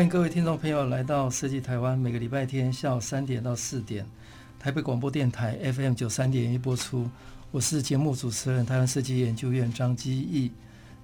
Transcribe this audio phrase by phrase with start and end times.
[0.00, 4.02] 欢迎各位听众朋友来到设计台湾，每个礼拜天下午三点到四点，
[4.58, 7.06] 台北广播电台 FM 九三点一播出。
[7.50, 10.50] 我是节目主持人，台湾设计研究院张基义。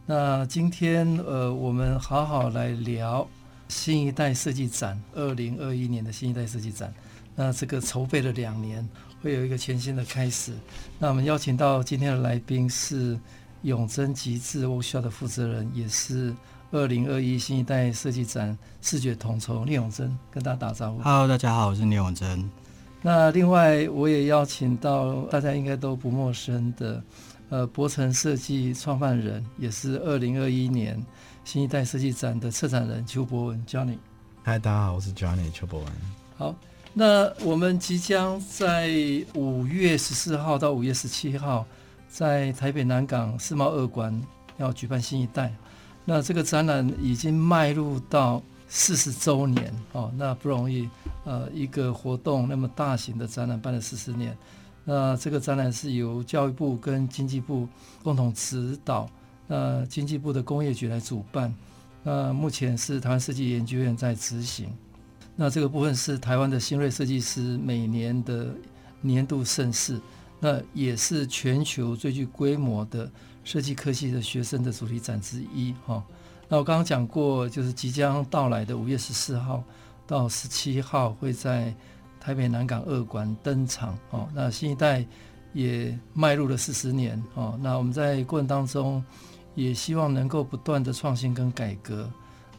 [0.07, 3.29] 那今天呃，我们好好来聊
[3.69, 6.91] 新一代设计展，二零二一年的新一代设计展。
[7.35, 8.89] 那这个筹备了两年，
[9.21, 10.55] 会有一个全新的开始。
[10.99, 13.21] 那我们邀请到今天的来宾是
[13.61, 16.35] 永臻极致屋效的负责人，也是
[16.73, 21.01] 二零二一新一代设计展视觉统筹聂永臻，跟大家打招呼。
[21.01, 22.51] Hello，大家好，我是聂永臻。
[23.03, 27.03] 那另外，我也邀请到大家应该都不陌生的，
[27.51, 31.01] 呃，博成设计创办人，也是二零二一年
[31.45, 33.99] 新一代设计展的策展人邱博文 Johnny。
[34.43, 35.93] 嗨，大家好，我是 Johnny 邱博文。
[36.37, 36.55] 好，
[36.93, 38.91] 那我们即将在
[39.35, 41.65] 五月十四号到五月十七号，
[42.09, 44.21] 在台北南港世贸二馆
[44.59, 45.55] 要举办新一代。
[46.07, 50.89] 那这个展览已经迈入到四十周年哦，那不容易。
[51.25, 54.39] 呃，一个活动那么大型的展览办了四十年，
[54.85, 57.69] 那这个展览是由教育部跟经济部
[58.05, 59.11] 共同指导，
[59.49, 61.53] 那经济部的工业局来主办，
[62.05, 64.73] 那目前是台湾设计研究院在执行，
[65.35, 68.55] 那这个部分是台湾的新锐设计师每年的
[69.01, 70.01] 年度盛事，
[70.39, 73.11] 那也是全球最具规模的
[73.47, 76.05] 设计科系的学生的主题展之一哈。
[76.49, 79.65] 那我刚刚讲过，就是即将到来的五月十四号。
[80.09, 81.75] 到十七号会在
[82.21, 84.29] 台北南港二馆登场哦。
[84.33, 85.05] 那新一代
[85.53, 87.59] 也迈入了四十年哦。
[87.61, 89.05] 那我们在过程当中
[89.57, 92.09] 也希望能够不断的创新跟改革。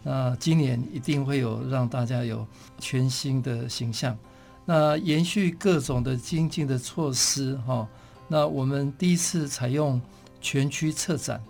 [0.03, 2.45] 那今年一定会有让大家有
[2.79, 4.17] 全新的形象。
[4.65, 7.87] 那延续各种的精进的措施哈。
[8.27, 10.01] 那我们第一次采用
[10.47, 11.43] 全区策展。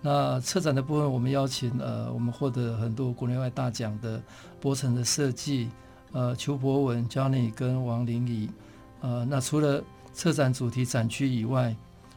[0.00, 4.22] 那策展的部分，我们邀请呃，我们获得很多国内外大奖的
[4.60, 5.68] 博城的设计，
[6.12, 8.48] 呃，邱博文、江里跟王林仪，
[9.00, 9.82] 呃，那除了
[10.12, 11.74] 策展主题展区以外，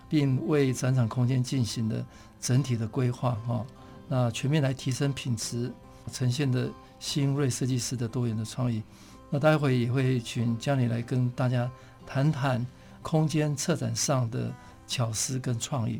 [0.07, 2.05] 并为展场空间进行了
[2.39, 3.65] 整体的规划哈，
[4.07, 5.71] 那全面来提升品质，
[6.11, 6.69] 呈现的
[6.99, 8.83] 新锐设计师的多元的创意。
[9.31, 11.67] 那待会也会请江里来跟大家
[12.05, 12.63] 谈谈
[13.01, 14.53] 空间策展上的
[14.85, 15.99] 巧思跟创意。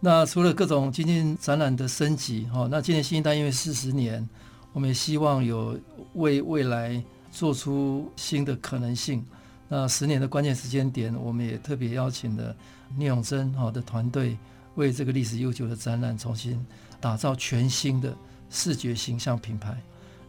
[0.00, 4.26] 那除了各种今年展览的升级，哈，那今年新一代因为四十年，
[4.72, 5.76] 我们也希望有
[6.14, 9.24] 为未来做出新的可能性。
[9.68, 12.54] 那十年的关键时间点，我们也特别邀请了
[12.96, 14.38] 聂永臻哈的团队，
[14.76, 16.64] 为这个历史悠久的展览重新
[17.00, 18.16] 打造全新的
[18.50, 19.76] 视觉形象品牌。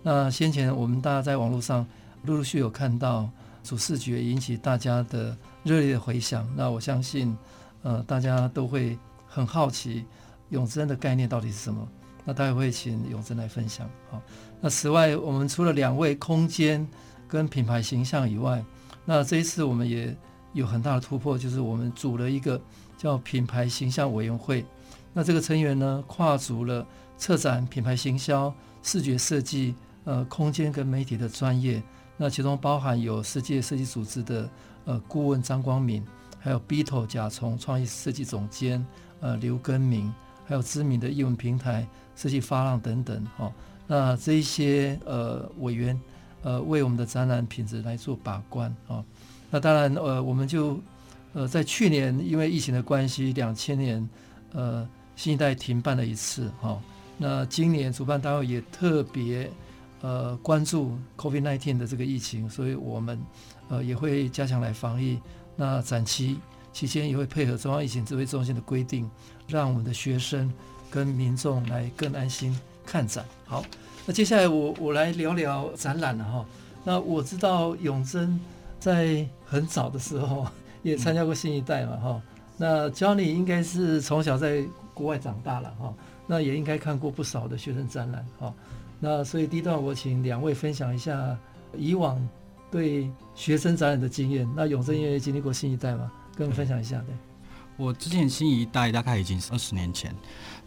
[0.01, 1.85] 那先前我们大家在网络上
[2.23, 3.29] 陆陆续有看到
[3.63, 7.37] 主视觉引起大家的热烈的回响，那我相信，
[7.83, 8.97] 呃，大家都会。
[9.39, 10.05] 很好奇
[10.49, 11.87] 永臻的概念到底是什么？
[12.25, 13.89] 那待会请永臻来分享。
[14.11, 14.21] 好，
[14.59, 16.85] 那此外，我们除了两位空间
[17.25, 18.61] 跟品牌形象以外，
[19.05, 20.13] 那这一次我们也
[20.51, 22.61] 有很大的突破，就是我们组了一个
[22.97, 24.65] 叫品牌形象委员会。
[25.13, 26.85] 那这个成员呢，跨足了
[27.17, 29.73] 策展、品牌行销、视觉设计、
[30.03, 31.81] 呃，空间跟媒体的专业。
[32.17, 34.49] 那其中包含有世界设计组织的
[34.83, 36.05] 呃顾问张光敏，
[36.37, 38.85] 还有 Beetle 甲虫创意设计总监。
[39.21, 40.13] 呃，刘根明，
[40.45, 41.85] 还有知名的译文平台
[42.15, 43.53] 设计发浪等等，哈、哦，
[43.85, 45.99] 那这一些呃委员，
[46.41, 49.05] 呃，为我们的展览品质来做把关，啊、哦，
[49.51, 50.79] 那当然，呃，我们就
[51.33, 54.09] 呃在去年因为疫情的关系，两千年
[54.53, 56.81] 呃新一代停办了一次，哈、哦，
[57.17, 59.51] 那今年主办单位也特别
[60.01, 63.19] 呃关注 COVID-19 的这个疫情，所以我们
[63.67, 65.19] 呃也会加强来防疫，
[65.57, 66.39] 那展期。
[66.79, 69.09] 期间也会配合中央疫情指挥中心的规定，
[69.49, 70.49] 让我们的学生
[70.89, 73.25] 跟民众来更安心看展。
[73.43, 73.65] 好，
[74.05, 76.45] 那接下来我我来聊聊展览了哈。
[76.85, 78.39] 那我知道永贞
[78.79, 80.47] 在很早的时候
[80.81, 82.21] 也参加过新一代嘛哈。
[82.55, 85.93] 那 Johnny 应该是从小在国外长大了哈，
[86.27, 88.53] 那也应该看过不少的学生展览哈。
[89.01, 91.37] 那所以第一段我请两位分享一下
[91.77, 92.25] 以往
[92.71, 94.49] 对学生展览的经验。
[94.55, 96.09] 那永贞因为经历过新一代嘛？
[96.39, 97.13] 跟我们分享一下，对，
[97.75, 100.15] 我之前新一代大概已经是二十年前，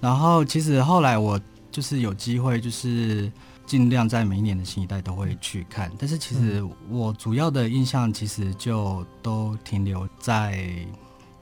[0.02, 1.40] 然后其实后来我
[1.70, 3.32] 就是有机会，就是
[3.64, 5.90] 尽量在每一年的新一代都会去看。
[5.98, 10.86] 但是其实我主要的印象其实就都停留在，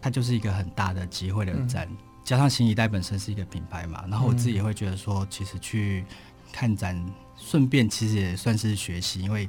[0.01, 4.05] 它就是一个很大的集会的展，嗯、加上新一代本身是一个品牌嘛。
[4.09, 6.05] 然后我自己也会觉得说，其实去
[6.53, 7.05] 看展，
[7.37, 9.49] 顺便其实也算是学习，因为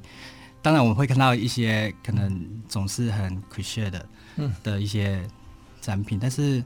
[0.61, 4.05] 当然我们会看到一些可能总是很 cliché 的，
[4.37, 5.25] 嗯，的一些
[5.79, 6.63] 展品，但是。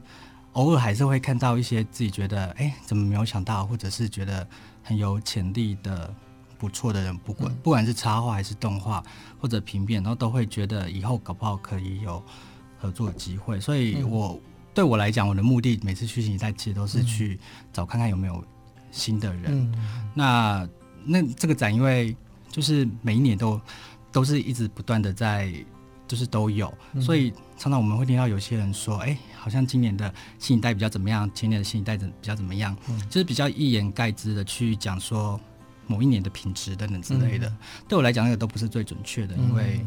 [0.56, 4.48] 偶尔还是会看到一些自己觉得哎，怎么没有想到，或者是觉得
[4.82, 6.10] 很有潜力的
[6.56, 9.04] 不错的人，不管不管是插画还是动画
[9.38, 12.24] 或者平面，然后都会觉得以后搞不好可以有
[12.78, 13.60] 合作机会。
[13.60, 14.40] 所以我，我
[14.72, 17.38] 对我来讲，我的目的每次去新一代其实都是去
[17.70, 18.42] 找看看有没有
[18.90, 19.70] 新的人。
[20.14, 20.66] 那
[21.04, 22.16] 那这个展，因为
[22.56, 23.60] 就是每一年都
[24.10, 25.52] 都是一直不断的在。
[26.08, 32.76] 就是都有，所以常常我们会听到有些人说，哎、欸，好像今年的新一代比较怎么样，前年的新一代怎比较怎么样，
[33.10, 35.40] 就是比较一言盖之的去讲说
[35.88, 37.52] 某一年的品质等等之类的。
[37.88, 39.84] 对我来讲，那个都不是最准确的，因为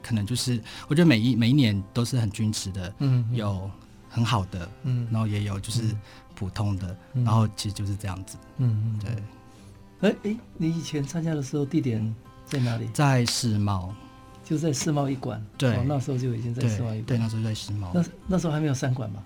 [0.00, 2.94] 可能就是我觉得每一每一年都是很均值的，
[3.32, 3.68] 有
[4.08, 4.70] 很好的，
[5.10, 5.82] 然后也有就是
[6.36, 8.38] 普通的，然后其实就是这样子。
[8.58, 9.10] 嗯嗯，对。
[10.00, 12.14] 哎哎，你以前参加的时候地点
[12.44, 12.88] 在哪里？
[12.92, 13.94] 在世贸。
[14.44, 17.90] 就在世贸一馆，对、哦，那时候就已经在世贸一馆，对，那时候在世贸。
[17.92, 19.20] 那那时候还没有三馆嘛？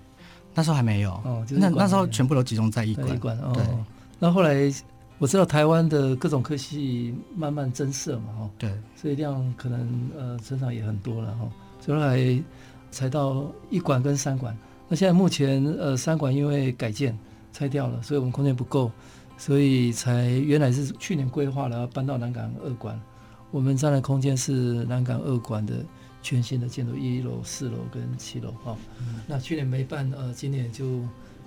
[0.55, 3.15] 那时候还没有，哦，就是、那那时候全部都集中在一馆。
[3.15, 3.51] 一馆哦。
[3.53, 3.63] 对。
[4.17, 4.73] 那后来
[5.19, 11.47] 我知道台湾的各种科系慢慢增设嘛，哈，对，所以量可能呃成长也很多了哈。
[11.79, 12.43] 所以后来
[12.89, 14.57] 才到一馆跟三馆。
[14.89, 17.15] 那现在目前呃三馆因为改建
[17.53, 18.91] 拆掉了，所以我们空间不够，
[19.41, 23.01] 所以才原来是去年规划了要搬到南港二馆。
[23.49, 25.83] 我们站的空间是南港二馆的
[26.21, 28.77] 全新的建筑，一楼、四楼跟七楼哈。
[28.99, 31.01] 嗯、那去年没办，呃，今年就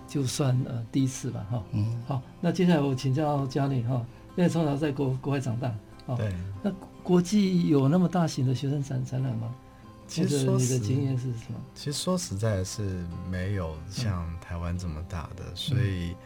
[0.09, 1.63] 就算呃第一次吧哈。
[1.71, 2.03] 嗯。
[2.05, 4.05] 好，那接下来我请教嘉玲哈，
[4.35, 5.73] 因为从小在国国外长大，
[6.17, 6.35] 对。
[6.65, 9.55] 那国际有那么大型的学生展展览吗？
[10.09, 11.61] 其实说你的经验是什么？
[11.77, 16.11] 其实说实在是没有像台湾这么大的，嗯、所以。
[16.11, 16.19] 啊、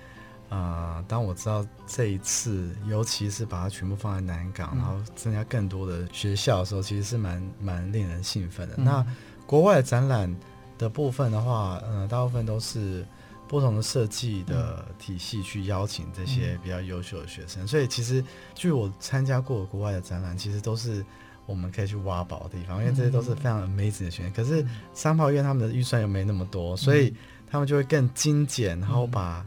[0.50, 8.74] 呃，当我知道这一次，尤其是把它全部放在南港，嗯、然后增加更多的学校的时候，其实是蛮蛮令人兴奋的。
[8.78, 9.06] 嗯、那
[9.46, 10.34] 国外的展览
[10.78, 13.04] 的部分的话，嗯、呃，大部分都是
[13.46, 18.24] 不同的设计的体系去邀请这些比较优秀的学生，嗯、所以其实
[18.54, 21.04] 据我参加过国外的展览，其实都是
[21.44, 24.32] 我们可以去挖宝的地方，因为这些都是非常 amazing 的学生。
[24.32, 27.14] 可是三炮院他们的预算又没那么多，所以
[27.46, 29.44] 他们就会更精简，然后把。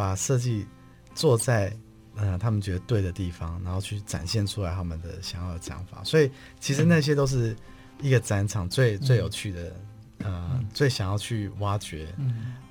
[0.00, 0.66] 把设计
[1.14, 1.70] 做在
[2.16, 6.02] 呃他们觉得对的地方，然后去展现出来他们的想要的想法。
[6.04, 7.54] 所以其实那些都是
[8.00, 9.76] 一个展场最、嗯、最有趣的
[10.20, 12.08] 呃、嗯、最想要去挖掘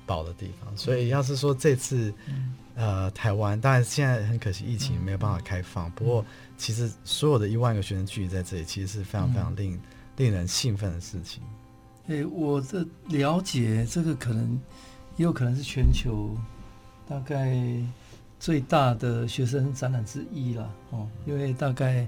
[0.06, 0.74] 宝的地方。
[0.74, 2.12] 嗯、所以要是说这次
[2.74, 5.88] 呃台湾，当然现在很可惜疫情没有办法开放。
[5.88, 6.26] 嗯、不过
[6.58, 9.80] 其实所有的一万个学生聚集在这里，其实是非常非常令、嗯、
[10.16, 11.40] 令人兴奋的事情。
[12.08, 14.60] 诶，我的了解，这个可能
[15.16, 16.36] 也有可能是全球。
[17.10, 17.58] 大概
[18.38, 22.06] 最大的学生展览之一了哦，因为大概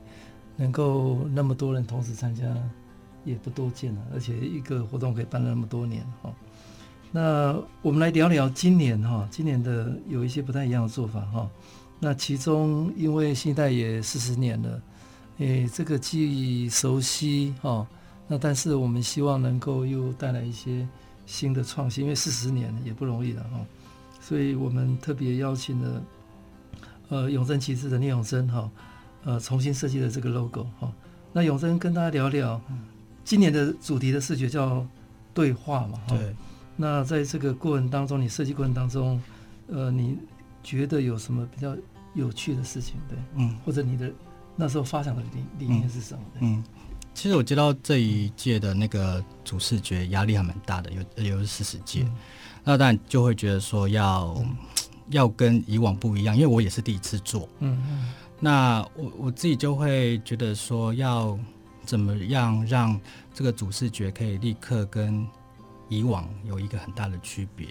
[0.55, 2.45] 能够那么多人同时参加
[3.25, 6.33] 也不多见了，而且一个活动可以办了那么多年哈。
[7.11, 11.51] 那我们来聊聊今年哈，今年的有一些不太一样的做法哈。
[11.99, 14.83] 那其中因为新一代也四十年了，
[15.39, 17.85] 诶，这个既熟悉哈，
[18.29, 20.87] 那但是我们希望能够又带来一些
[21.27, 23.59] 新的创新，因为四十年也不容易了哈。
[24.23, 26.03] 所以我们特别邀请了，
[27.09, 28.71] 呃，永贞旗帜的聂永贞哈，
[29.25, 30.91] 呃，重新设计的这个 logo 哈。
[31.33, 32.61] 那永贞跟大家聊聊，
[33.25, 34.87] 今年的主题的视觉叫
[35.35, 36.17] 对话嘛哈。
[36.17, 36.35] 对。
[36.77, 39.21] 那在这个过程当中，你设计过程当中，
[39.67, 40.17] 呃，你
[40.63, 41.77] 觉得有什么比较
[42.15, 42.97] 有趣的事情？
[43.09, 44.11] 对，嗯，或者你的
[44.57, 46.25] 那时候发想的理理念是什么？
[46.41, 46.65] 嗯，
[47.15, 52.03] 其实我接到这一届的那个主视觉压力还蛮大的，有有四十届。
[52.03, 52.17] 嗯
[52.65, 54.57] 那当然就会觉得说要、嗯、
[55.11, 57.49] 要跟以往不一样，因为我也是第一次做。
[57.59, 57.87] 嗯嗯。
[57.91, 61.37] 嗯，那我我自己就会觉得说要
[61.85, 63.01] 怎么样让
[63.35, 65.27] 这个主视觉可以立刻跟
[65.89, 67.67] 以往有一个很大的区别。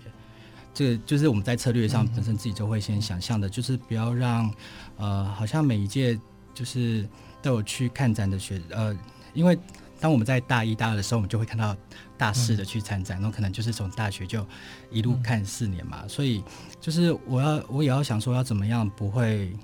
[0.74, 4.54] 这个就是我们在策略上本身自己就会先想象的，嗯、就是不要让
[4.98, 6.20] 呃好像每一届
[6.54, 7.08] 就是
[7.42, 8.94] 带我去看展的学呃，
[9.34, 9.58] 因为。
[10.00, 11.78] 当我们在大一、大二的时候，我们就会看到
[12.18, 14.44] 大四的去参展，那、嗯、可能就是从大学就
[14.90, 16.00] 一路看四年嘛。
[16.02, 16.44] 嗯、所以，
[16.80, 19.56] 就是我要，我也要想说，要怎么样不会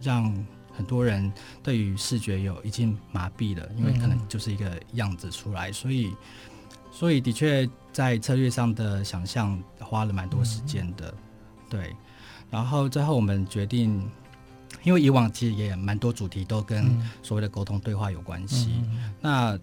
[0.00, 0.32] 让
[0.72, 1.32] 很多人
[1.64, 5.72] 对于视觉有已经麻痹了，因为可能就是一个样子出来。
[5.72, 6.14] 所以，
[6.92, 11.10] 所以的确在策略上的想象花了蛮多时间的。
[11.10, 11.16] 嗯、
[11.68, 11.96] 对，
[12.50, 14.08] 然后最后我们决定，
[14.82, 16.84] 因为以往其实也蛮多主题都跟
[17.22, 18.72] 所谓的沟通对话有关系。
[18.82, 19.58] 嗯、那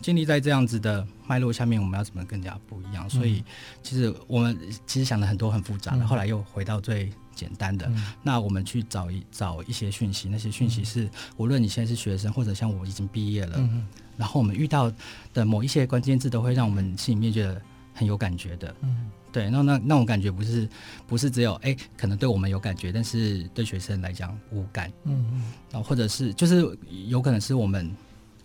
[0.00, 3.08] 建立在这样子的脉络下面，我们要怎么更加不一样？
[3.08, 3.42] 所以
[3.82, 7.90] 其实我们其实想了很多很复杂的，后来又回到最简单的。
[8.22, 11.08] 那我们去找一找一些讯息，那些讯息是
[11.38, 13.58] 无论你现在是学生，或者像我已经毕业了，
[14.18, 14.92] 然后我们遇到
[15.32, 17.60] 的某一些关键字，都会让我们心里面觉得
[17.94, 18.74] 很有感觉的。
[19.34, 20.68] 对，那那那种感觉不是
[21.06, 24.88] 不是只有哎，可能对我们有感觉，但是对学生来讲无感。
[25.02, 26.64] 嗯嗯，然后或者是就是
[27.08, 27.92] 有可能是我们。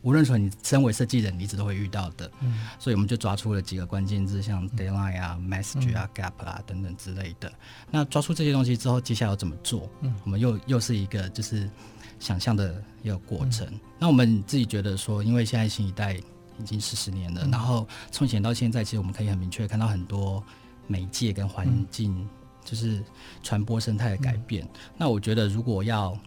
[0.02, 7.52] 无论说你身为设计人，你一直都会遇到的，嗯，所以我们就抓出了几个关键字，像 deadline 啊、嗯、message 啊、嗯、gap 啊等等之类的。
[7.92, 9.90] 那抓出这些东西之后，接下来要怎么做？
[10.00, 11.70] 嗯，我们又又是一个就是
[12.18, 13.68] 想象的一个过程。
[13.68, 20.42] 嗯、那我们自己觉得说，因为现在新一代已经四十年了，嗯、然后从前到现在，其实我们可以很明确看到很多
[20.90, 22.28] 媒介跟环境，
[22.66, 23.02] 就是
[23.42, 24.66] 传播生态的改变。
[24.66, 26.18] 嗯、那我觉得，如果要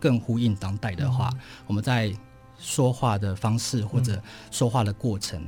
[0.00, 2.10] 更呼应当代的话，嗯、我们在
[2.58, 5.42] 说话的方式或者说话的过程，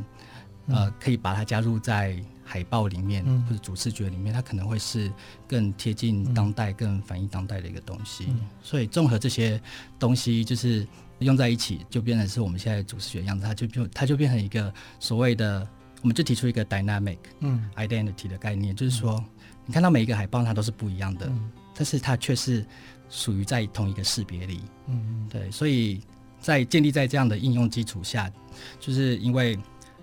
[0.66, 5.10] 嗯、呃，可以把它加入在海报里面、嗯、或者主视觉里面，它可能会是
[5.48, 8.26] 更贴近当代、嗯、更反映当代的一个东西。
[8.28, 9.60] 嗯、所以综合这些
[9.98, 10.86] 东西，就是
[11.20, 13.46] 用在一起，就变成是我们现在主视觉的样子。
[13.46, 15.66] 它就变它就变成一个所谓的，
[16.04, 17.68] 我们就提出一个 dynamic 嗯。
[17.74, 19.20] identity 的概念，嗯、就是说，
[19.66, 22.64] 你看到每一个海报它都是不一样的，嗯、但是它却是
[23.10, 24.60] 属于在同一个识别里。
[24.86, 26.00] 嗯，对，所以。
[26.40, 28.30] 在建立在这样的应用基础下，
[28.78, 29.58] 就是因为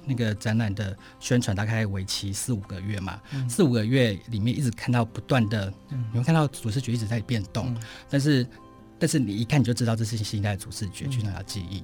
[0.07, 7.77] 那个展览的宣传大概为期四五个月嘛，嗯、四五个月里面一直看到不断的，嗯、你会看到主视觉一直在变动，嗯、
[8.09, 8.47] 但是
[8.97, 11.83] 但是你一看你就知道这是新一代的主视觉，去哪要记忆？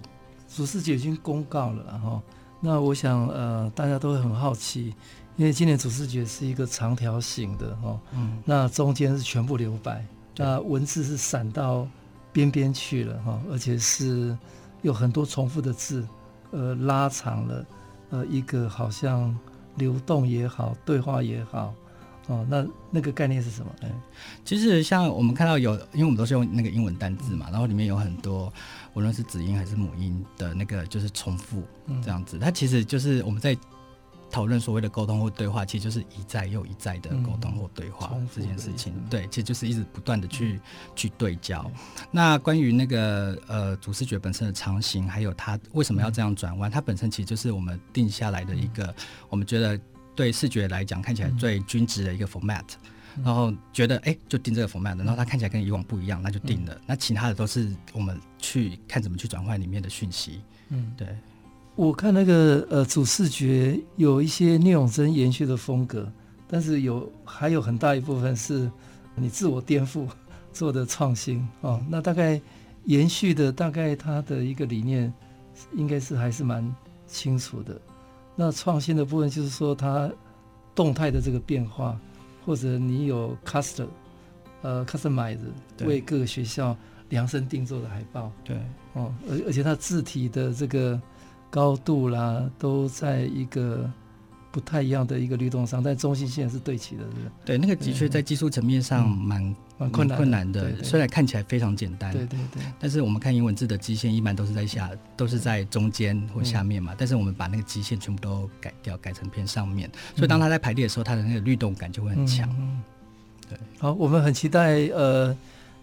[0.52, 2.24] 主视觉已经公告了哈，
[2.60, 4.94] 那我想呃大家都会很好奇，
[5.36, 11.88] 因为今年主视觉是一个长条形的哈，嗯，那中间是全部留白，那文字是闪到。
[12.34, 14.38] 边边去了哈，而且是
[14.84, 16.08] 有很多重复的字，
[16.52, 17.66] 呃，拉长了，
[18.12, 19.36] 呃，一个好像
[19.74, 21.74] 流动也好，对话也好，
[22.28, 23.72] 哦，那那个概念是什么？
[23.82, 23.90] 哎，
[24.46, 28.54] 其实像我们看到有，因为我们都是用那个英文单字嘛，然后里面有很多，
[28.98, 31.64] 无论是子音还是母音的那个，就是重复
[32.02, 33.56] 这样子，它其实就是我们在。
[34.30, 38.94] 讨论所谓的沟通或对话，其实就是一再又一再的沟通或对话这件事情。
[39.10, 40.62] 对，其实就是一直不断的去、嗯、
[40.98, 41.72] 去对焦。
[42.12, 48.96] 那关于那个呃主视觉本身的长形，还有它为什么要这样转弯，嗯、它本身其实就是我们定下来的一个，嗯、
[49.30, 49.80] 我们觉得
[50.14, 52.66] 对视觉来讲看起来最均值的一个 format。
[52.84, 52.90] 嗯、
[53.24, 56.74] 然后觉得哎、欸，就定这个 format，然后它看起来跟以往不一样，那就定了。
[56.74, 60.42] 嗯、那其他的都是我们去看怎么去转换里面的讯息。
[60.70, 61.08] 嗯，对。
[61.76, 66.12] 我看那个呃主视觉有一些聂永真延续的风格，
[66.48, 68.70] 但是有还有很大一部分是
[69.14, 70.08] 你自我颠覆
[70.52, 71.80] 做的创新 哦。
[71.88, 72.42] 那大概
[72.86, 75.14] 延续的大概它的一个理念
[75.76, 77.80] 应该是还是蛮清楚的。
[78.36, 80.10] 那创新的部分就是说它
[80.74, 82.00] 动态的这个变化，
[82.48, 83.86] 或者你有 custom
[84.64, 85.38] 呃 customize
[85.86, 86.76] 为各个学校
[87.10, 88.58] 量身定做的海报，对
[88.94, 91.00] 哦，而而且它字体的这个。
[91.50, 93.90] 高度啦，都在一个
[94.52, 112.50] 不太一样的一个律动上，但中心线是对齐的，是吧，对，那个的确在技术层面上蛮蛮困难困难的，虽然看起来非常简单，对对对，但是我们看英文字的基线一般都是在下，都是在中间或下面嘛，嗯、但是我们把那个基线全部都改掉，改成偏上面，所以当它在排列的时候，它的那个律动感就会很强。
[112.60, 112.82] 嗯、
[113.50, 115.36] 对，好，我们很期待呃，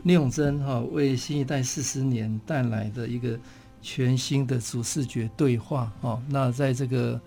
[0.02, 3.38] 聂永真哈为新一代四十年带来的一个。
[3.86, 7.20] 全新的主视觉对话哦，那在这个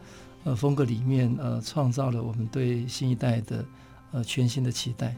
[0.48, 3.66] 呃风格里面呃，创造了我们对新一代的
[4.14, 5.14] 呃全新的期待。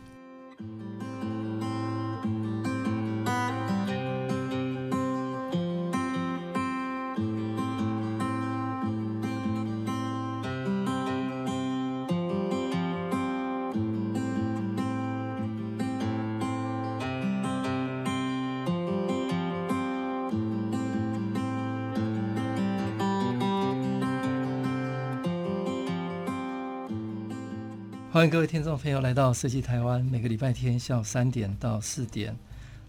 [28.20, 32.36] 欢迎各位听众朋友来到设计台湾，每个礼拜天下午三点到四点，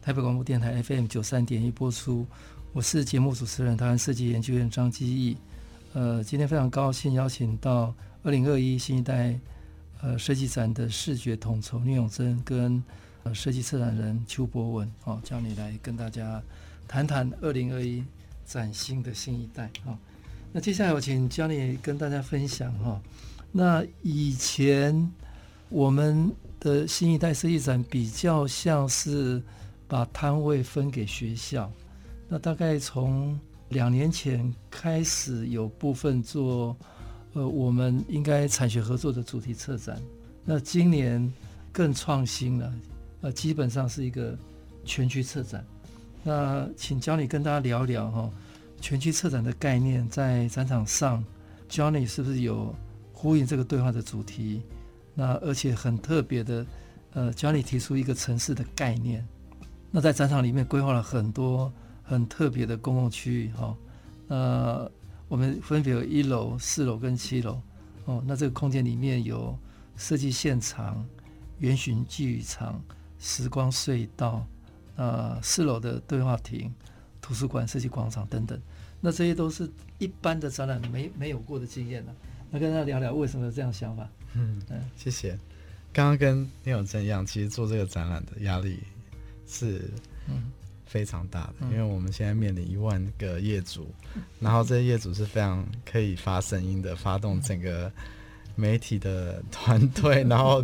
[0.02, 2.26] 台北广播电台 FM 九三点一播出。
[2.72, 5.36] 我是节目主持人，台湾设计研究院张基义。
[5.92, 7.94] 呃，今天非常高兴邀请到
[8.24, 9.38] 二零二一新一代
[10.02, 12.82] 呃设计展的视觉统筹聂永珍跟
[13.22, 16.42] 呃设计策展人邱博文哦，叫你来跟大家
[16.88, 18.02] 谈谈二零二一
[18.44, 19.96] 崭新的新一代哦。
[20.50, 22.90] 那接下来我请教你跟大家分享哈。
[22.90, 23.00] 哦
[23.52, 25.10] 那以前
[25.68, 29.42] 我们的新一代设计展比较像是
[29.88, 31.70] 把摊位分给学校，
[32.28, 33.38] 那大概从
[33.70, 36.76] 两年前开始有部分做，
[37.32, 40.00] 呃，我们应该产学合作的主题策展。
[40.44, 41.32] 那今年
[41.72, 42.72] 更创新了，
[43.20, 44.36] 呃，基本上是一个
[44.84, 45.64] 全区策展。
[46.22, 48.30] 那请 Johnny 跟大家聊聊哈，
[48.80, 51.24] 全区策展的概念在展场上
[51.68, 52.74] ，Johnny 是不是有
[53.20, 54.62] 呼应这个对话的主题？
[55.14, 56.66] 那而且很特别的，
[57.12, 59.22] 呃，Johnny 提出一个城市的概念。
[59.90, 61.70] 那在展场里面规划了很多
[62.02, 63.76] 很特别的公共区域哈。
[64.28, 64.90] 呃，
[65.28, 67.60] 我们分别有一楼、四楼跟七楼。
[68.06, 69.54] 哦，那这个空间里面有
[69.96, 71.04] 设计现场、
[71.58, 72.82] 圆循剧场、
[73.18, 74.46] 时光隧道。
[74.96, 76.72] 呃，四楼的对话亭、
[77.20, 78.58] 图书馆、设计广场等等，
[78.98, 82.12] 那这些都是一般的展览没没有过的经验呢。
[82.50, 84.08] 那跟他聊聊为什么有这样想法？
[84.34, 85.38] 嗯嗯，谢谢。
[85.92, 88.78] 刚刚跟聂永真一样，其实做这个展览的压力
[89.48, 89.90] 是
[90.28, 90.50] 嗯
[90.86, 97.90] 非常大的，嗯、因为我们现在面临一万个业主，嗯、 然后这些业主是非常可以发声音的，发动整个
[98.54, 100.62] 媒体的团队， 然后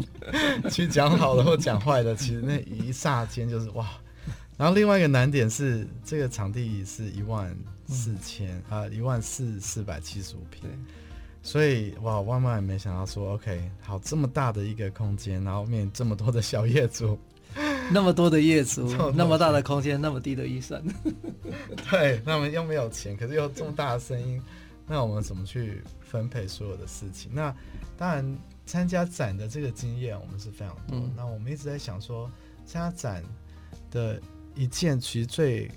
[0.70, 3.88] 去讲好的或讲坏的，其实那一霎间就是哇。
[4.56, 7.54] 然后另外一个难点是，这个场地是一万
[7.88, 10.70] 四千啊，一万四四百七十五平，对
[11.46, 17.16] 所以哇，万万没想到说，OK，好，这么大的一个空间，然后面这么多的小业主，
[17.92, 20.82] 那么多的业主， 那么大的空间，那么低的预算，
[21.88, 24.42] 对，那么又没有钱，可是又这么大的声音，
[24.88, 27.30] 那我们怎么去分配所有的事情？
[27.32, 27.54] 那
[27.96, 32.28] 当然，参加展的这个经验我们是非常多，嗯、那我们一直在想说，
[32.66, 33.22] 参加展
[33.92, 34.20] 的。
[34.58, 35.70] 一件其实最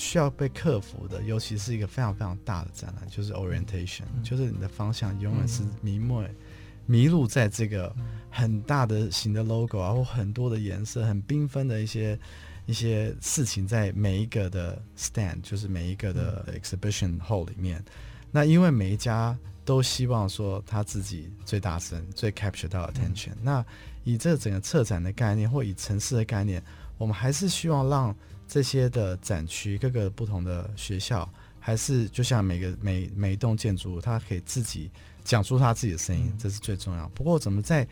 [0.00, 6.34] 需要被克服的，尤其是一个非常非常大的展览，就是 orientation，、嗯、就是你的方向永远是迷昧、嗯、
[6.86, 7.94] 迷路在这个
[8.30, 12.18] 很大的型的 logo 啊，或很多的颜色、很缤纷的一些
[12.64, 17.84] 一些事情在每一个的 stand，就是每一个的 exhibition hall 里面。
[18.32, 23.42] 那因为每一家都希望说他自己最大声、最 capture 到 attention、嗯。
[23.42, 23.66] 那
[24.04, 26.62] 以这整个策展的概念，或以城市的概念。
[26.96, 28.14] 我们还是希望让
[28.50, 31.26] 这些的展区，各个不同的学校，
[31.60, 34.90] 还是就像每个每每一栋建筑物，它可以自己
[35.22, 37.08] 讲出它自己的声音，嗯、这是最重要。
[37.10, 37.86] 不过，怎么在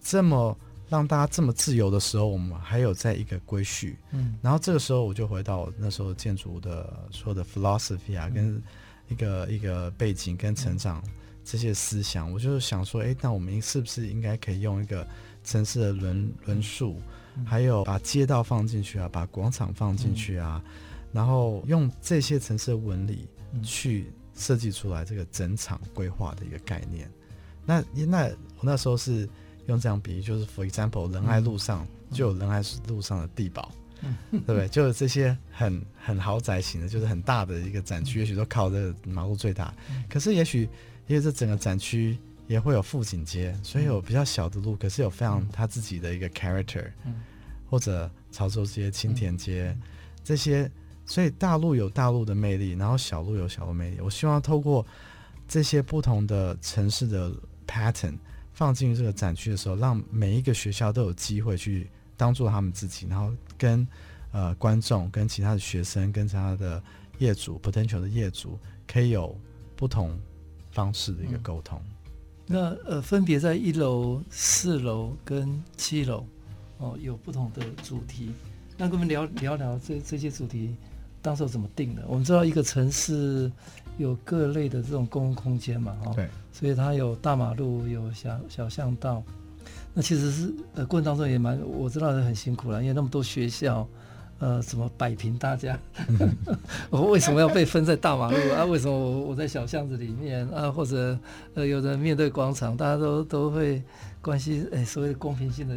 [0.00, 0.56] 这么
[0.88, 3.98] 让大家这么自由的时候，我们还有在一个规序。
[4.12, 8.62] 嗯，然后这个时候我就回到那时候建筑的说的 philosophy 啊，嗯、跟
[9.08, 11.02] 一个一个背景跟成长
[11.44, 15.04] 这些思想，嗯、我就想说，哎，那我们是不是应该可以用一个
[15.42, 17.00] 城市的轮轮数？
[17.44, 20.72] 还有把街道放进去啊，把广场放进去啊，嗯、
[21.12, 23.26] 然后用这些城市的纹理
[23.62, 27.10] 去设计出来这个整场规划的一个概念。
[27.64, 28.26] 那那
[28.58, 29.28] 我那时候是
[29.66, 34.68] 用这样比喻，就是 for example，仁爱路上就有仁爱路上的地堡，嗯、对不对？
[34.68, 39.74] 就是这些很很豪宅型的，就是很大的一个展区，也许都靠这个马路最大。
[40.08, 40.68] 可是也许
[41.06, 42.18] 因为这整个展区。
[42.46, 47.22] 也会有富锦街，所以有比较小的路，嗯、可是有非常他自己的一个 character，、嗯、
[47.70, 49.82] 或者潮州街、青田街、嗯、
[50.22, 50.70] 这些，
[51.06, 54.00] 所以大路有大路的魅力，然后小路有小路魅力。
[54.00, 54.84] 我希望透过
[55.48, 57.32] 这些不同的城市的
[57.66, 58.18] pattern
[58.52, 63.86] 放进这个展区的时候，让每一个学校都有机会去当做他们自己，然后跟
[64.32, 66.82] 呃观众、跟其他的学生、跟其他的
[67.18, 69.34] 业主 potential 的业主，可以有
[69.74, 70.20] 不同
[70.72, 71.80] 方式的一个沟通。
[71.82, 71.90] 嗯
[72.46, 76.26] 那呃，分别在一楼、四楼跟七楼，
[76.78, 78.32] 哦，有不同的主题。
[78.76, 80.76] 那跟我们聊聊聊这这些主题，
[81.22, 82.02] 当时怎么定的？
[82.06, 83.50] 我们知道一个城市
[83.96, 89.22] 有各类的这种公共空间嘛，哦，对，所以它有大马路，有小小巷道。
[89.94, 93.88] 那其实是呃，过程当中也蛮，我知道是很辛苦了，因为那么多学校。
[94.44, 95.78] 呃，怎么摆平大家？
[96.90, 98.62] 我为什么要被分在大马路啊？
[98.66, 100.70] 为什么我我在小巷子里面啊？
[100.70, 101.18] 或者
[101.54, 103.82] 呃，有人面对广场，大家都都会
[104.20, 105.74] 关心哎，所谓的公平性的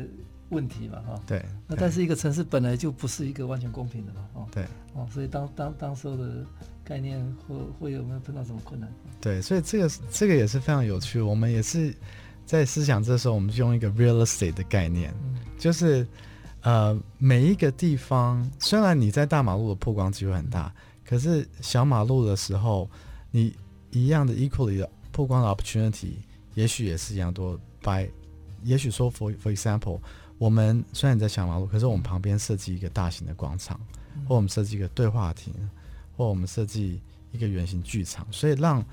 [0.50, 1.18] 问题嘛，哈。
[1.26, 1.42] 对。
[1.66, 4.46] 那但是一个城市本来就不是一个完全公平的嘛，哦。
[4.52, 4.66] 对。
[4.96, 6.46] 哦，所以当当当时候的
[6.84, 8.92] 概念会会有没有碰到什么困难？
[9.22, 11.22] 对，所以这个这个也是非常有趣。
[11.22, 11.96] 我们也是
[12.46, 16.06] 在思想这时候，我们就用一个 real estate 的概念，嗯、就是。
[16.68, 20.70] 呃，每一个地方，虽然你在大马路的曝光机会很大，
[21.06, 22.90] 可是小马路的时候，
[23.32, 23.56] 你
[23.90, 26.16] 一样的 equally 的曝光的 opportunity，
[26.56, 27.58] 也许也是一样多。
[27.82, 28.10] by，
[28.64, 29.98] 也许说 for for example，
[30.38, 33.80] 我们虽然你在小马路，可是我们旁边设计一个大型的广场，
[34.28, 35.54] 或我们设计一个对话亭，
[36.18, 37.02] 或我们设计
[37.32, 38.84] 一个圆形剧场，所以让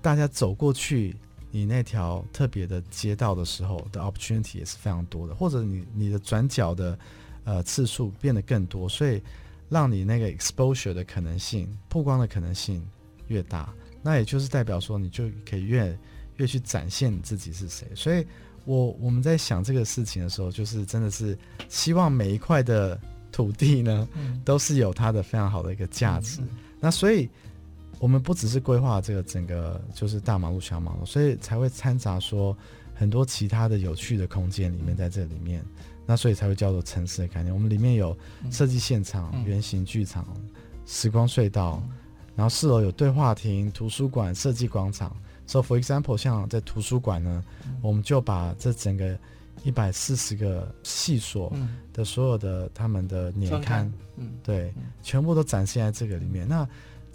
[0.00, 1.14] 大家走过去
[1.50, 6.98] 你那条特别的街道的时候的 opportunity 也是非常多的，或者你你的转角的
[7.44, 9.22] 呃次数变得更多，所以
[9.70, 12.86] 让你那个 exposure 的可能性、曝光的可能性
[13.28, 15.98] 越大，那也就是代表说你就可以越
[16.36, 17.88] 越去展现你自己是谁。
[17.94, 18.26] 所以
[18.66, 23.00] 我我们在想这个事情的时候，就是真的是希望每一块的
[23.32, 24.06] 土地呢，
[24.44, 26.40] 都是有它的非常好的一个价值。
[26.78, 27.28] 那所以。
[27.98, 32.56] 我们不只是规划这个整个就是大马路小马路，所以才会掺杂说
[32.94, 35.64] 很多其他的有趣的空间里面在这里面，
[36.06, 37.52] 那所以才会叫做城市的概念。
[37.52, 38.16] 我们里面有
[38.50, 40.26] 设计现场、圆形剧场、
[40.86, 41.82] 时光隧道，
[42.36, 45.16] 然后四楼有对话亭、图书馆、设计广场。
[45.46, 47.42] So for example，像在图书馆呢，
[47.80, 49.18] 我们就把这整个
[49.64, 51.52] 一百四十个系所
[51.92, 53.90] 的所有的他们的年刊，
[54.42, 56.46] 对，全部都展现在这个里面。
[56.46, 56.68] 那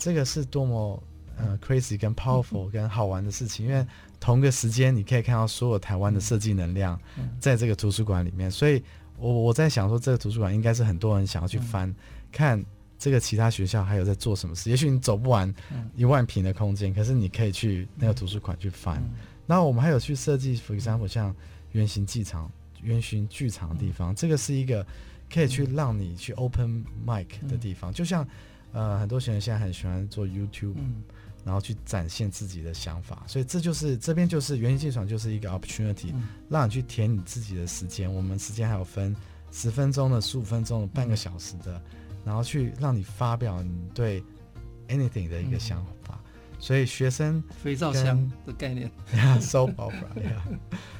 [0.03, 1.01] 这个是多么
[1.37, 3.87] 呃 crazy 跟 powerful 跟好玩的事情，因为
[4.19, 6.99] 同个时间你可以看到所有台湾的设计能量
[7.39, 8.83] 在这个图书馆里面，所以
[9.17, 11.95] 我我在想说，这个图书馆应该是很多人想要去翻
[12.33, 12.61] 看
[12.99, 14.69] 这个其他学校还有在做什么事。
[14.69, 15.53] 也许你走不完
[15.95, 19.01] 一万平的空间，可是你可以去那个图书馆去翻。
[19.47, 21.33] 然后我们还有去设计，for example 像
[21.71, 24.85] 圆形剧场、圆形剧场的地方，这个是一个
[25.33, 28.27] 可以去让你去 open mic 的地方，就像。
[28.73, 31.03] 呃，很多学生现在很喜欢做 YouTube，嗯，
[31.45, 38.11] 然后去展现自己的想法，所以这就是这边就是圆形剧场就是一个 opportunity，嗯，让你去填你自己的时间。
[38.11, 39.15] 我们时间还有分
[39.51, 41.79] 十分钟的、十五分钟的、半个小时的，
[42.25, 44.23] 然后去让你发表你对
[44.87, 46.19] anything 的一个想法。
[46.23, 48.89] 嗯，所以学生肥皂箱的概念，
[49.39, 50.39] soap opera，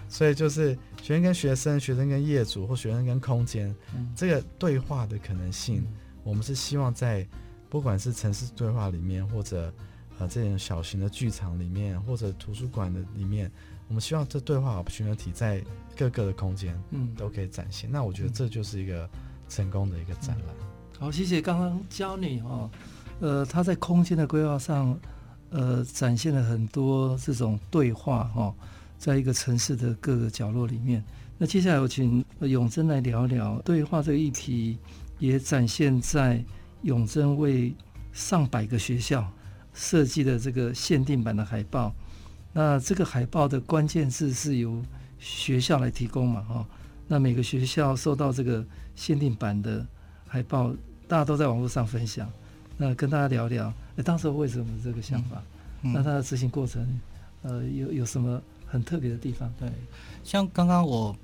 [0.07, 5.87] 所以就是学生跟学生、学生跟业主或学生跟空间，嗯，这个对话的可能性，嗯，
[6.23, 7.27] 我们是希望在。
[7.73, 9.73] 不管是城市对话里面，或者
[10.19, 13.51] 呃这种小型的剧场里面，或者图书馆的里面，
[13.87, 15.59] 我们希望这对话 opportunity 在
[15.97, 17.91] 各个的空间，嗯，都可以展现。
[17.91, 19.09] 那我觉得这就是一个
[19.49, 20.55] 成功的一个展览。
[20.61, 20.67] 嗯、
[20.99, 22.69] 好，谢谢刚刚教你哦，
[23.21, 24.95] 呃，他在空间的规划上，
[25.49, 28.53] 呃，展现了很多这种对话哦，
[28.99, 31.03] 在一个城市的各个角落里面。
[31.39, 34.77] 那接下来我请永贞来聊聊对话这个议题，
[35.17, 36.45] 也展现在。
[36.83, 37.73] 永贞为
[38.11, 39.29] 上百个学校
[39.73, 41.93] 设计的这个限定版的海报，
[42.53, 44.81] 那这个海报的关键字是由
[45.17, 46.41] 学校来提供嘛？
[46.41, 46.65] 哈，
[47.07, 48.63] 那每个学校收到这个
[48.95, 49.85] 限定版的
[50.27, 50.71] 海报，
[51.07, 52.31] 大家都在网络上分享。
[52.77, 55.41] 那跟大家聊聊，哎，当时为什么这个想法？
[55.81, 56.99] 嗯嗯、那它的执行过程，
[57.41, 59.51] 呃，有有什么很特别的地方？
[59.59, 59.69] 对，
[60.23, 61.15] 像刚刚我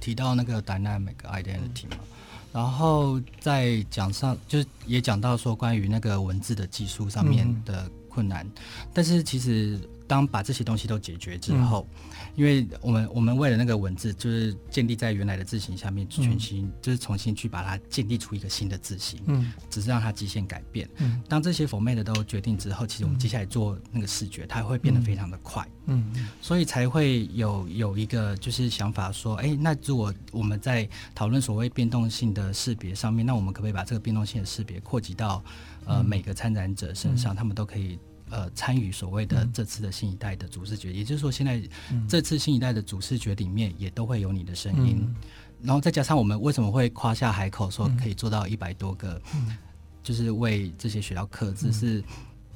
[0.00, 1.98] 提到那个 dynamic identity 嘛。
[2.00, 2.17] 嗯
[2.52, 8.52] 然后在讲上，就是也讲到说关于那个文字的技术上面的困难，嗯、
[8.92, 20.88] 但是其实当把这些东西都解决之后，嗯、因为我们我们为了那个文字，就是建立在原来的字形下面，全新、嗯、就是重新去把它建立出一个新的字形，嗯，只是让它极限改变。
[20.96, 25.68] 嗯，当这些 format 都决定之后，其实我们接下来做那个视觉，它会变得非常的快。
[25.84, 35.44] 嗯，所以才会有有一个就是想法说，哎，那如果我们在讨论所谓变动性的识别上面，那我们可不可以把这个变动性的识别扩及到
[35.84, 37.98] 呃每个参展者身上，他们都可以。
[38.30, 41.62] 呃，参与所谓的这次的新一代的主视觉，嗯、也就是说，现在
[42.08, 45.14] 这次新一代的主视觉里面也都会有你的声音，嗯、
[45.62, 49.56] 然后再加上我们为什么会夸下海口说可以做到一百多个，嗯、
[50.02, 52.04] 就是为这些学校刻字，是、嗯、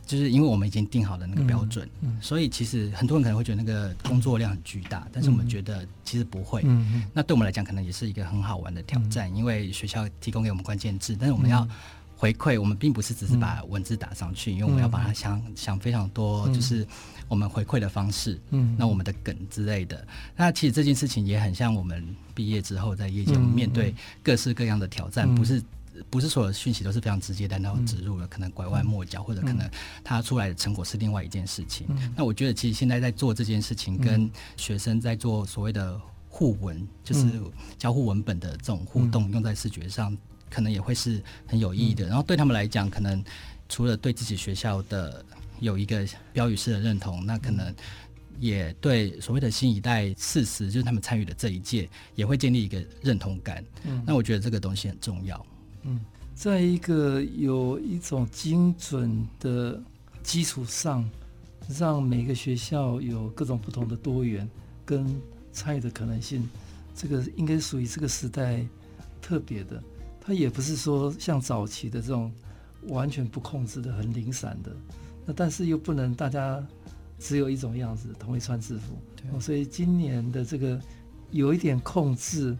[0.06, 2.16] 就是因为我们已经定好了那个标准，嗯。
[2.16, 6.62] 嗯、所以其实很多人可能会觉得那个工作量很巨大，但是我们觉得其实不会。
[6.66, 11.66] 嗯、那对我们来讲，可能也是一个很好玩的挑战，嗯、因为学校提供给我们关键字，但是我们要。
[12.22, 16.86] 回馈我们并不是只是把文字打上去，嗯、因为我们要把它想想非常多，就是
[17.26, 20.06] 我们回馈的方式，嗯，那我们的梗之类的。
[20.36, 25.60] 那其实这件事情也很像我们毕业之后在业界面对各式各样的挑战，嗯、不是
[26.08, 29.68] 不是所有讯息都是非常直接的，然后植入了，可能拐弯抹角，或者可能
[30.04, 31.88] 它出来的成果是另外一件事情。
[31.90, 37.26] 嗯、那我觉得其实现在在做这件事情，跟学生在做所谓的互文，就是
[37.76, 40.16] 交互文本的这种互动，用在视觉上。
[40.52, 43.24] 可能也会是很有意义的，然后对他们来讲，可能
[43.68, 45.24] 除了对自己学校的
[45.60, 47.74] 有一个标语式的认同，那可能
[48.38, 53.64] 也对所谓的新一代事实，就是他们参与的这一届，也会建立一个认同感。
[53.84, 55.46] 嗯，那我觉得这个东西很重要。
[55.84, 56.00] 嗯，
[56.34, 59.80] 在一个有一种精准的
[60.22, 61.08] 基础上，
[61.78, 64.48] 让每个学校有各种不同的多元
[64.84, 65.06] 跟
[65.52, 66.48] 参与的可能性，
[66.94, 68.64] 这个应该属于这个时代
[69.20, 69.82] 特别的。
[70.24, 72.32] 它也不是说像早期的这种
[72.86, 74.70] 完全不控制的、很零散的，
[75.26, 76.64] 那但是又不能大家
[77.18, 78.96] 只有一种样子，同一穿制服。
[79.16, 80.80] 对，所以今年的这个
[81.32, 82.56] 有一点控制，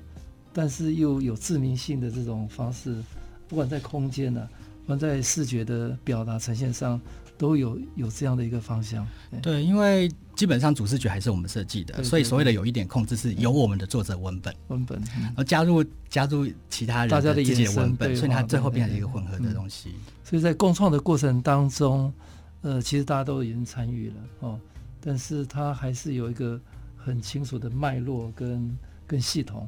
[0.52, 3.00] 但是又有致命性的这种方式，
[3.46, 4.50] 不管在空间呢、啊，
[4.82, 7.00] 不管在视觉的表达呈现上。
[7.42, 19.88] 都有有这样的一个方向，对，对，因为基本上主视觉还是我们设计的，对对对，所以所谓的有一点控制是由我们的作者文本，文本，然后加入加入其他人大家的自己的文本，所以它最后变成一个混合的东西。
[19.92, 22.12] 嗯、所以在共创的过程当中，
[22.60, 24.56] 呃，其实大家都已经参与了哦，
[25.00, 26.60] 但是它还是有一个
[26.96, 29.66] 很清楚的脉络跟跟系统，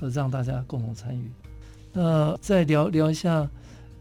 [0.00, 1.30] 呃，让大家共同参与。
[1.92, 3.48] 那再聊聊一下，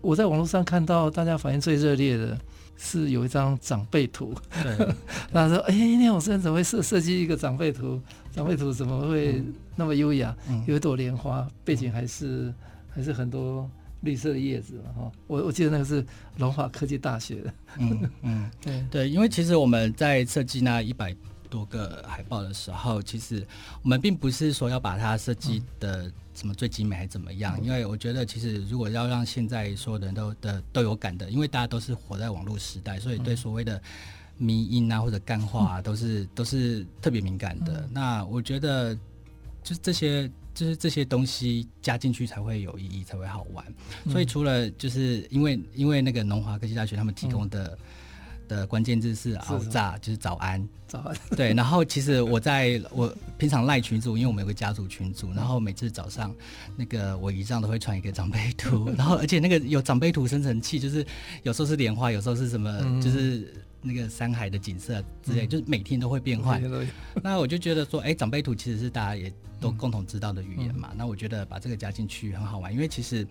[0.01, 2.35] 我在网络上看到大家反应最热烈的。
[2.83, 4.75] 是有一张长辈图，对，
[5.31, 8.01] 他说：“哎、欸，聂永生怎么会设设计一个长辈图？
[8.33, 9.43] 长辈图怎么会
[9.75, 10.35] 那么优雅？
[10.49, 12.51] 嗯、有一朵莲花，背景还是
[12.89, 13.69] 还是很多
[14.01, 15.11] 绿色的叶子哈。
[15.27, 16.03] 我我记得那个是
[16.37, 17.53] 龙华科技大学的。
[17.77, 21.15] 嗯嗯， 对对，因为其实我们在设计那一百
[21.51, 23.45] 多个海报的时候，其实
[23.83, 33.81] 我们并不是说要把它设计的什么最精美还怎么样，因为我觉得其实如果要让现在所有的人都的都有感的，因为大家都是活在网络时代，所以对所谓的
[34.37, 37.87] 迷音啊或者干话啊都是都是特别敏感的。
[37.91, 38.95] 那我觉得
[39.63, 43.65] 就是这些就是这些东西加进去才会有意义，才会好玩。
[44.09, 47.77] 所以除了就是因为因为那个农华科技大学他们提供的。
[48.51, 51.15] 的关键字是熬炸，就是早安，早安。
[51.37, 56.35] 对，然后其实我在我平常赖群组，因为我们有个家族群组，然后每次早上
[56.75, 61.05] 那个我姨丈都会传一个长辈图， 然后而且那个有长辈图生成器，就是
[61.43, 66.61] 有时候是莲花，有时候是什么，就是那个山海的景色之类，就是每天都会变换。
[67.23, 73.25] 那我就觉得说，哎，长辈图其实是大家也都共同知道的语言嘛，那我觉得把这个加进去很好玩，因为其实。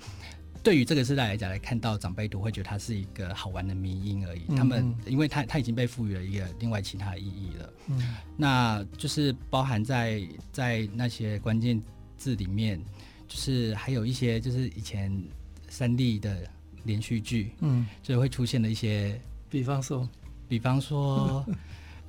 [0.63, 4.43] 对于这个时代来讲，来看到长辈图会觉得它是一个好玩的迷因而已。
[4.49, 7.73] 嗯、他们因为它它已经被赋予了一个另外其他意义了。
[7.89, 11.81] 嗯，那就是包含在在那些关键
[12.17, 12.81] 字里面，
[13.27, 15.11] 就是还有一些就是以前
[15.69, 16.49] 三 D 的
[16.85, 20.09] 连续剧，嗯，就会出现的一些，比方说，
[20.49, 21.45] 比方说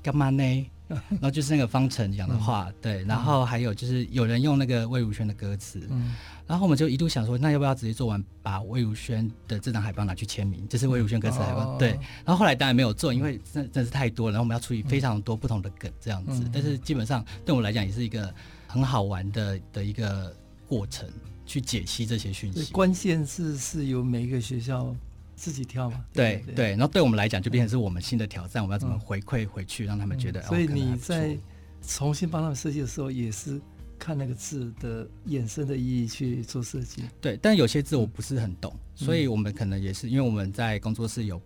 [0.04, 0.70] 干嘛呢？
[1.10, 6.14] 然后就是那个方程讲的话，嗯、对，然后还有就是有人用那个魏如萱的歌词，嗯，
[6.52, 11.92] 然后我们就一度想说，那要不要直接做完，把魏如萱的这张海报拿去签名，就是魏如萱歌词海报，哦、对。
[12.26, 18.30] 然后后来当然没有做，因为真真是太多了，然后我们要处理非常多不同的梗这样子，嗯、但是基本上对我来讲也是一个
[18.68, 20.36] 很好玩的的一个
[20.68, 21.08] 过程，
[21.46, 22.74] 去解析这些讯息。
[22.74, 24.94] 关键是是由每一个学校。
[25.34, 30.40] 自己挑嘛，对对，对，对，然后对我们来讲就变成是我们新的挑战，嗯、我们要怎么回馈回去，让他们觉得。
[30.44, 31.36] 所以你在
[31.82, 33.60] 重新帮他们设计的时候，也是
[34.02, 37.04] 看那个字的衍生的意义去做设计。
[37.22, 41.40] 对，但有些字我不是很懂，嗯、所以我们可能也是因为我们在工作室有。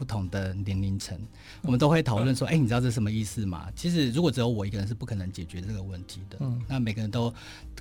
[0.00, 1.14] 不同的年龄层，
[1.60, 6.38] 我们都会讨论说：“哎、欸，你知道这是什么意思吗？”其实，如果只有我一个人是不可能解决这个问题的。
[6.40, 7.30] 嗯，那每个人都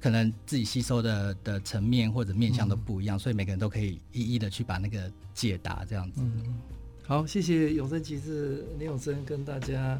[0.01, 6.15] 可能自己吸收的的层面或者面向都不一样，嗯、所以每个人都可以一一的去把那个解答这样子。
[6.17, 6.59] 嗯，
[7.07, 9.97] 好，谢谢永生集致林永生跟大家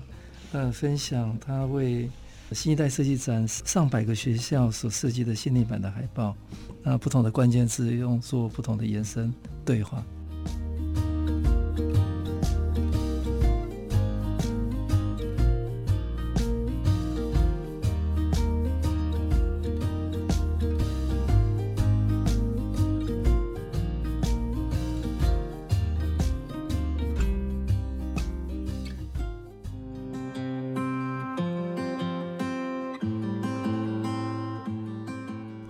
[0.52, 2.10] 呃分享他为
[2.56, 6.36] 新一代设计展上百个学校所设计的限定版的海报，
[6.84, 9.34] 那不同的关键字用做不同的延伸
[9.64, 10.04] 对话。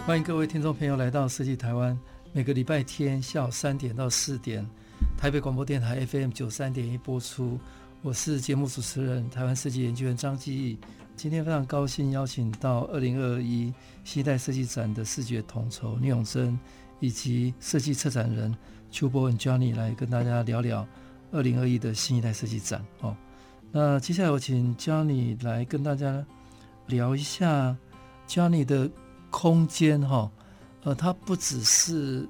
[0.10, 1.96] 欢迎各位听众朋友来到设计台湾，
[2.34, 4.68] 每个礼拜天下午三点到四点，
[5.16, 7.60] 台北广播电台 FM 九三点一播出。
[8.02, 10.80] 我是节目主持人台湾设计研究员张基义。
[11.16, 13.72] 今天非常高兴邀请到二零二一
[14.04, 16.60] 新一代设计展的视觉统筹聂永真，
[17.00, 18.52] 以及设计策展人
[18.90, 20.88] 邱博文 Johnny 来跟大家聊聊
[21.32, 22.84] 二零二一的新一代设计展。
[23.02, 23.16] 哦，
[23.72, 26.26] 那接下来我请 Johnny 来跟大家
[26.88, 27.78] 聊一下
[28.28, 28.90] Johnny 的。
[29.30, 30.30] 空间哈，
[30.84, 32.28] 呃，它不只是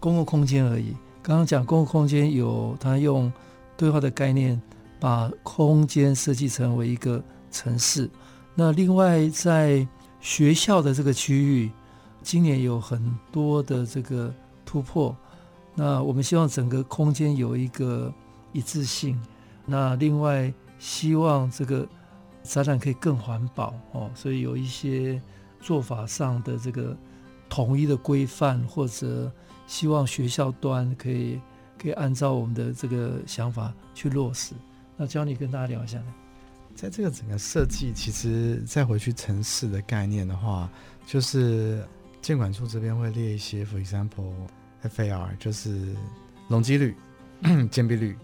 [0.00, 0.94] 公共空间而已。
[1.22, 3.32] 刚刚讲公共空间有，它用
[3.76, 4.60] 对话的概念
[5.00, 8.10] 把空间设计成为一个城市。
[8.54, 9.86] 那另外在
[10.20, 11.70] 学校的这个区域，
[12.22, 14.32] 今年有很多的这个
[14.66, 15.16] 突破。
[15.74, 18.12] 那我们希望整个空间有一个
[18.52, 19.20] 一致性。
[19.66, 21.88] 那另外希望这个
[22.42, 25.20] 展览可以更环保哦，所以有一些。
[25.64, 26.94] 做法上的这个
[27.48, 29.32] 统一的规范，或者
[29.66, 31.40] 希望学校端可以
[31.80, 34.54] 可以按照我们的这个想法去落实。
[34.94, 36.14] 那教你跟大家聊一下呢？
[36.74, 40.68] 在这个整个设计，其实再回去城市的概念的话，
[41.06, 41.82] 就是
[42.20, 44.32] 建管处这边会列一些，for example
[44.82, 45.96] FAR，就是
[46.48, 46.94] 容积率、
[47.70, 48.14] 建蔽率，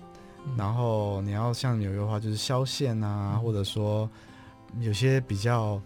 [0.58, 4.10] 然后你要像纽约的话，就是消线啊，或者说
[4.80, 5.80] 有些比较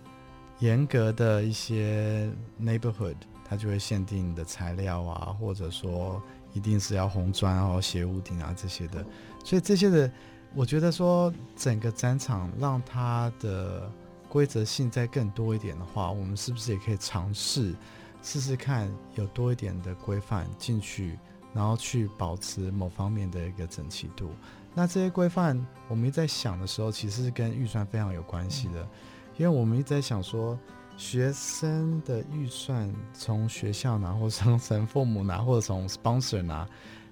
[0.60, 9.04] 严格的一些 neighborhood，它就会限定你的材料啊，或者说一定是要红砖哦、斜屋顶啊这些的，
[9.44, 10.10] 所以这些的。
[10.56, 13.90] 我觉得说整个展场让它的
[14.28, 17.74] 规则性再更多一点的话，我们是不是也可以尝试
[18.22, 21.18] 试试看有多一点的规范进去，
[21.52, 24.30] 然后去保持某方面的一个整齐度？
[24.74, 28.88] 那这些规范我们在想的时候，其实是跟预算非常有关系的，
[29.36, 30.58] 因为我们一直在想说，
[30.96, 36.68] 学生的预算从学校拿，或者从父母拿，或者从 sponsor 拿，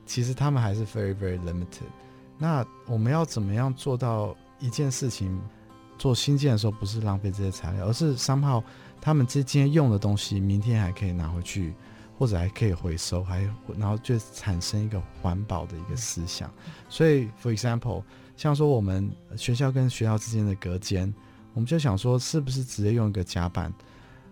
[0.07, 1.89] 其实他们还是 very very limited。
[2.39, 5.41] 那我们要怎么样做到一件事情？
[5.99, 8.61] 做新建的时候不是浪费这些材料，而是 somehow
[9.01, 11.73] 他们之间用的东西，明天还可以拿回去，
[12.19, 16.51] 或者还可以回收，还然后就产生一个环保的一个思想。
[16.89, 18.03] 所以，for example，
[18.37, 21.13] 像说我们学校跟学校之间的隔间，
[21.55, 23.73] 我们就想说，是不是直接用一个夹板，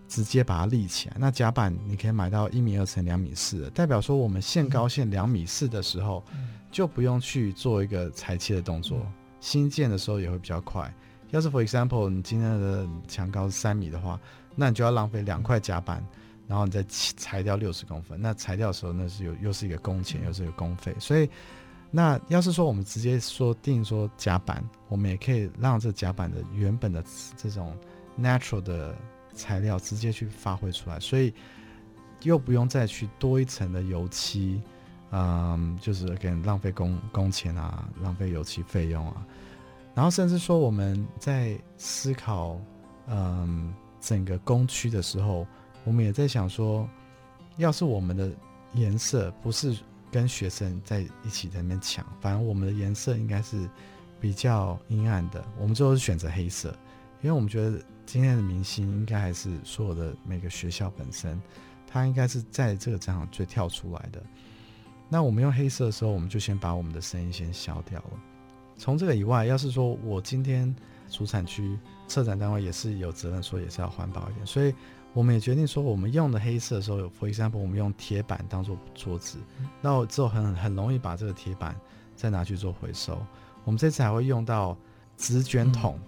[0.08, 1.16] 直接把它立起来？
[1.18, 6.24] 那夹板你可以买到一米二乘两米四的，代表说我们限高限两米四的时候。
[6.72, 9.04] 就不用去做一个裁切的动作，
[9.40, 10.88] 新建的时候也会比较快。
[11.30, 14.20] 要是 for example 你今天的墙高是三米的话，
[14.54, 16.00] 那你就要浪费两块夹板，
[16.46, 18.22] 然后你再裁掉六十公分。
[18.22, 20.94] 那裁掉的时候，那是有又是一个工钱，又是一个工费。
[21.00, 21.28] 所以，
[21.90, 27.04] 那要是说我们直接说定说甲板，我们也可以让这甲板的原本的
[27.36, 27.76] 这种
[28.20, 28.94] natural 的
[29.34, 31.32] 材料直接去发挥出来，所以
[32.22, 34.60] 又不用再去多一层的油漆。
[35.12, 39.26] 嗯，就是给浪费工工钱啊，浪费油漆费用啊，
[39.92, 42.56] 然后甚至说我们在思考
[43.08, 45.44] 嗯整个工区的时候，
[45.82, 46.88] 我们也在想说，
[47.56, 48.30] 要是我们的
[48.74, 49.76] 颜色不是
[50.10, 53.68] 跟学生在一起在那边抢，反正我们的颜色应该是
[54.20, 56.70] 比较阴暗的，我们最后是选择黑色，
[57.22, 61.40] 因为我们觉得今天的明星应该还是所有的每个学校本身，
[61.86, 64.22] 它应该是在这个展场最跳出来的。
[65.08, 68.10] 那我们用黑色的时候，我们就先把我们的声音先消掉了。
[68.76, 70.74] 从这个以外，要是说我今天
[71.08, 74.74] 主产区策展单位也是有责任说也是要环保一点，所以
[75.12, 79.38] 我们也决定说，我们用的黑色的时候，for example，我们用铁板当做桌子，
[79.80, 81.74] 那我之后很很容易把这个铁板
[82.14, 83.18] 再拿去做回收。
[83.64, 84.76] 我们这次还会用到
[85.16, 85.98] 纸卷筒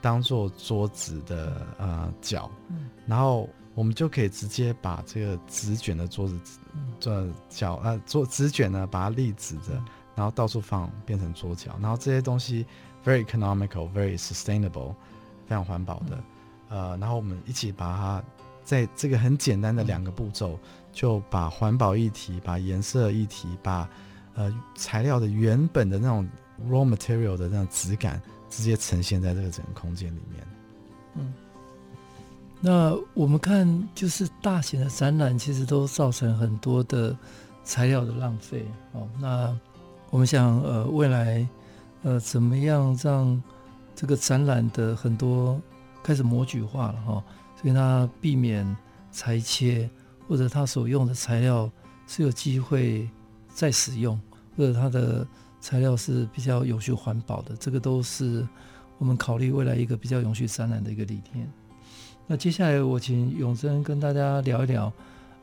[0.00, 2.50] 当做桌子的呃脚，
[3.06, 3.48] 然后。
[3.76, 6.40] 我们就可以直接把这个纸卷的桌子
[6.98, 9.72] 做脚呃做纸卷呢，把它立直着，
[10.14, 12.64] 然后到处放变成桌脚，然后这些东西
[13.04, 14.94] very economical, very sustainable，
[15.46, 16.18] 非常环保的，
[16.70, 18.24] 呃，然后我们一起把它
[18.66, 20.58] 在这个很简单的两个步骤，
[20.92, 23.88] 就把环保议题、把颜色议题、把
[24.34, 26.28] 呃材料的原本的那种
[26.68, 30.46] raw material 的那种质感，直接呈现在这个整个空间里面，
[31.14, 31.32] 嗯。
[32.58, 37.16] 那我们看，就是大型的展览，其实都造成很多的
[37.62, 39.06] 材料的浪费哦。
[39.20, 39.56] 那
[40.08, 41.46] 我们想，呃，未来，
[42.02, 43.40] 呃，怎么样让
[43.94, 45.60] 这个展览的很多
[46.02, 47.22] 开始模具化了哈？
[47.60, 48.76] 所以它避免
[49.10, 49.88] 裁切，
[50.28, 51.70] 或者它所用的材料
[52.06, 53.08] 是有机会
[53.48, 54.20] 再使用，
[54.56, 55.26] 或者它的
[55.60, 58.46] 材料是比较永续环保的，这个都是
[58.98, 61.50] 我们考虑未来一个比较永续展览的一个理念。
[62.26, 64.92] 那接下来我请永贞跟大家聊一聊，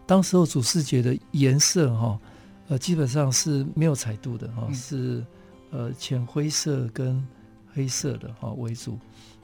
[0.05, 2.19] 当时候主视觉的颜色哈，
[2.67, 5.25] 呃，基本上是没有彩度的哈，是
[5.71, 7.25] 呃浅灰色跟
[7.73, 8.99] 黑色的哈为主。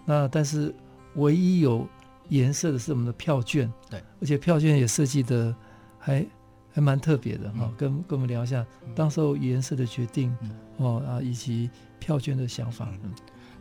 [0.05, 0.73] 那但是
[1.15, 1.87] 唯一有
[2.29, 5.53] 颜色的是我们的票券，对，而且票券也设计的
[5.99, 6.25] 还
[6.71, 8.65] 还蛮特别的哈，跟跟我们聊一下
[8.95, 10.35] 当时候颜色的决定
[10.77, 12.87] 哦啊，以及票券的想法。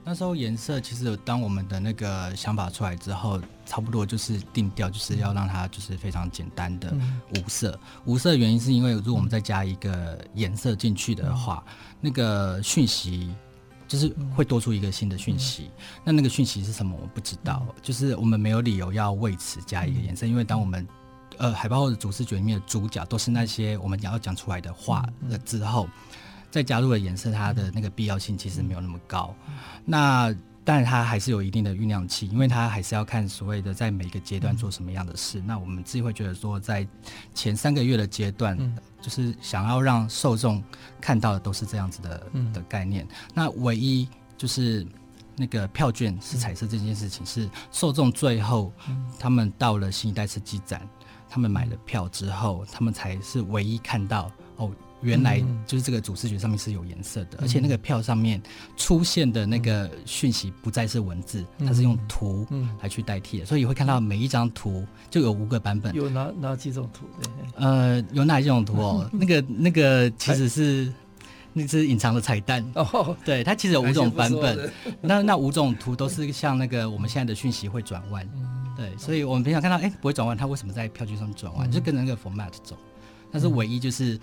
[0.05, 6.97] 那时候颜色其实当我们的那个想法出来之后，差不多就是定调，就是要让它就是非常简单的
[7.35, 7.79] 无色。
[8.07, 11.63] 无色的原因是因为如果我们再加一个颜色进去的话，
[12.01, 13.35] 那个讯息
[13.89, 15.69] 就是会多出一个新的讯息。
[16.05, 16.97] 那那个讯息是什么？
[17.03, 17.67] 我不知道。
[17.83, 20.87] 就是我们没有理由要为此加一个颜色，因为当我们
[21.39, 25.89] 呃海报或者主视觉里面的主角都是那些我们要讲出来的话了之后。
[26.51, 29.37] 再加入了颜色，它的那个必要性其实没有那么高。
[29.85, 30.35] 那
[30.69, 35.41] 但它还是有一定的酝酿期，因为它还是要看所谓的在每个阶段做什么样的事。
[35.47, 36.87] 那我们自己会觉得说，在
[37.33, 38.55] 前三个月的阶段，
[39.01, 40.63] 就是想要让受众
[41.01, 43.09] 看到的都是这样子的的概念。
[43.33, 44.07] 那唯一
[44.37, 44.87] 就是
[45.37, 48.71] 那个票券是彩色这件事情，是受众最后
[49.19, 50.87] 他们到了新一代设计展，
[51.31, 54.33] 他们买了票之后，他们才是唯一看到哦。
[55.01, 58.43] 原来就是这个主视觉上面是有颜色的，嗯、而且那个票上面
[58.77, 62.45] 出现的那个讯息不再是文字，嗯、它是用图
[62.83, 65.95] 来去代替的，嗯、所以会看到每一张图就有五个版本。
[65.95, 67.07] 有哪哪几种图？
[67.55, 69.09] 呃，有哪几种图哦？
[69.15, 70.93] 那个那个其实是还
[71.53, 73.17] 那只隐藏的彩蛋哦。
[73.25, 74.69] 对，它其实有五种版本。
[75.01, 78.29] 那 那五种图都是像那个我们现在的讯息会转弯。
[78.35, 81.69] 嗯、对，所以我们平常看到哎不会转弯，它为什么在票据上面转弯？
[81.69, 82.77] 嗯、就跟着那个 format 走。
[83.31, 84.19] 但是唯一就是。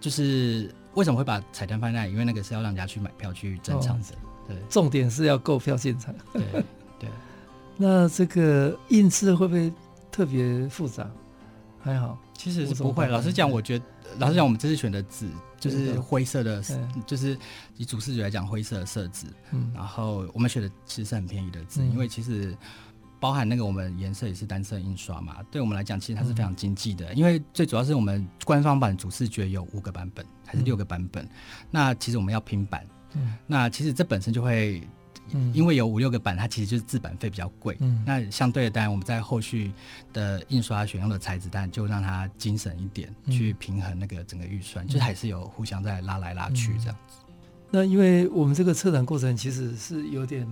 [0.00, 2.12] 就是为什么会把彩蛋放在那里？
[2.12, 4.06] 因为那个是要让人家去买票去珍藏的。
[4.46, 6.14] 对，重点是要购票现场。
[6.32, 6.42] 对
[6.98, 7.10] 对。
[7.76, 9.72] 那这个印制会不会
[10.10, 11.08] 特别复杂？
[11.80, 13.06] 还好，其实是不会。
[13.06, 13.84] 老实讲，我觉得，
[14.18, 15.28] 老实讲，我们这次选的纸
[15.60, 16.62] 就是灰色的，
[17.06, 17.38] 就是
[17.76, 19.26] 以主视觉来讲，灰色的色纸。
[19.52, 19.70] 嗯。
[19.74, 22.56] 然后我们选的其实是很便宜的纸，因为其实。
[23.20, 31.28] 包含那个我们颜色也是单色印刷嘛，对我们来讲其实它是非常经济的，嗯、因为最主要是我们官方版主视觉有五个版本还是六个版本，嗯、
[31.70, 34.82] 那其实我们要拼版，嗯、那其实这本身就会，
[35.52, 39.72] 因为有五六个版，它其实就是制版费比较贵，嗯、那相对的当然我们在后续
[40.12, 47.16] 的印刷选用的材质，当然就让它精神一点，嗯、去平衡那个整个预算，嗯、就是还是有互相在拉来拉去这样子。
[47.70, 50.46] 那因为我们这个策展过程其实是有点。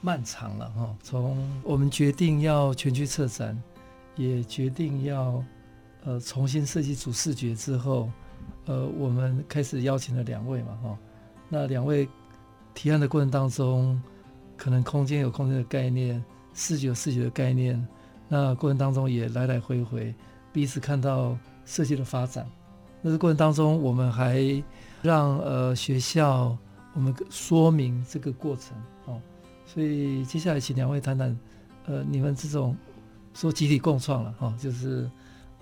[0.00, 3.60] 漫长了哈，从我们决定要全区策展，
[4.14, 5.42] 也决定要
[6.04, 8.08] 呃重新设计主视觉之后，
[8.66, 10.98] 呃，我们开始邀请了两位嘛哈，
[11.48, 12.08] 那两位
[12.74, 14.00] 提案的过程当中，
[14.56, 16.22] 可能空间有空间的概念，
[16.54, 17.84] 视觉有视觉的概念，
[18.28, 20.14] 那过程当中也来来回回，
[20.52, 22.48] 彼此看到设计的发展。
[23.02, 24.62] 那这过程当中，我们还
[25.02, 26.56] 让呃学校
[26.94, 28.76] 我们说明这个过程。
[29.66, 31.36] 所以接下来请两位谈谈，
[31.86, 32.74] 呃，你们这种
[33.34, 35.10] 说集体共创了哈，就是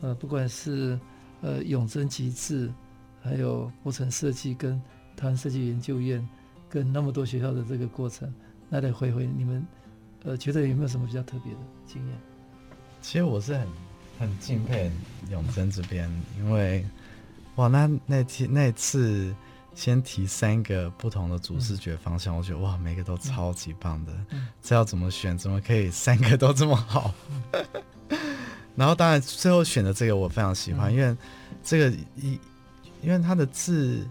[0.00, 0.96] 呃，不管是
[1.40, 2.70] 呃永贞极致，
[3.20, 4.80] 还有柏成设计跟
[5.16, 6.24] 台湾设计研究院，
[6.68, 8.32] 跟那么多学校的这个过程，
[8.68, 9.66] 那得回回，你们
[10.22, 12.16] 呃觉得有没有什么比较特别的经验？
[13.00, 13.66] 其实我是很
[14.20, 14.92] 很敬佩
[15.30, 16.84] 永贞这边，因为
[17.56, 19.34] 哇，那那天那次。
[19.74, 24.12] 先提三个不同的主视觉方向，嗯、我觉得哇，每个都超级棒的。
[24.30, 25.36] 嗯、这要怎么选？
[25.36, 27.12] 怎么可以三个都这么好？
[27.52, 28.18] 嗯、
[28.76, 31.16] 然后当然最后选的这个我非常喜欢，嗯、因为
[31.62, 32.38] 这个一，
[33.02, 34.06] 因为它的字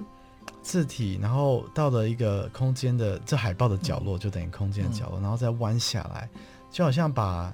[0.61, 6.29] 字体，然后到了一个空间的这海报的角落，就等于空间的角落，嗯、然后再弯下来，
[6.69, 7.53] 就好像把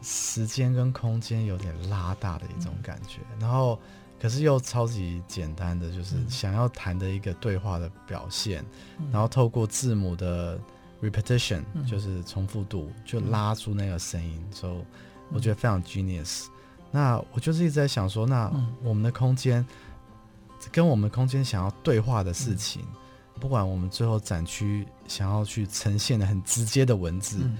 [0.00, 3.78] 时间跟空间有点拉大的一种感觉，嗯、然后。
[4.20, 8.64] 可是又超级简单的，就是想要谈的一个对话的表现，
[8.98, 10.58] 嗯、然后透过字母的
[11.02, 14.78] repetition，、嗯、就是重复度，就拉出那个声音，所以、嗯。
[14.80, 14.84] so,
[15.32, 16.46] 我觉得非常 genius。
[16.46, 16.50] 嗯、
[16.90, 18.50] 那我就是一直在想说，那
[18.82, 19.64] 我们的空间
[20.72, 27.50] 跟我们空间想要对话的事情，嗯、不管我们最后展区想要去呈现的很直接的文字。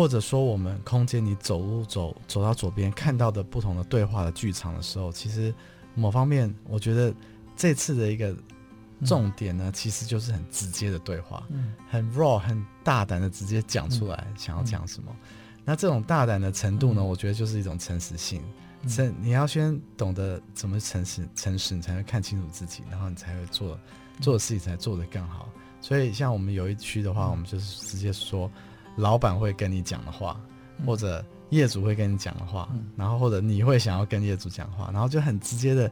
[0.00, 5.54] 嗯或者说，我们空间你走路走走到左边看到的不同的对话的剧场的时候，其实
[5.94, 7.12] 某方面，我觉得
[7.54, 8.34] 这次的一个
[9.04, 15.14] 重点呢，嗯、其实就是很直接的对话，嗯、很 raw、很大胆的直接讲出来想要讲什么。
[15.20, 15.28] 嗯、
[15.66, 18.42] 那这种大胆的程度呢，嗯、我觉得就是一种诚实性。
[18.88, 23.78] 诚、嗯，你要先懂得怎么诚实，诚实你才会看清楚自己，然后你才会做
[24.18, 25.46] 做的事情才做得更好。
[25.82, 28.50] 所以，像我们有一区的话，我们就是直接说。
[28.96, 30.38] 老板会跟你讲的话，
[30.84, 35.90] 或者业主会跟你讲的话，嗯、然后或者你会想要跟业主讲话，然后就很直接的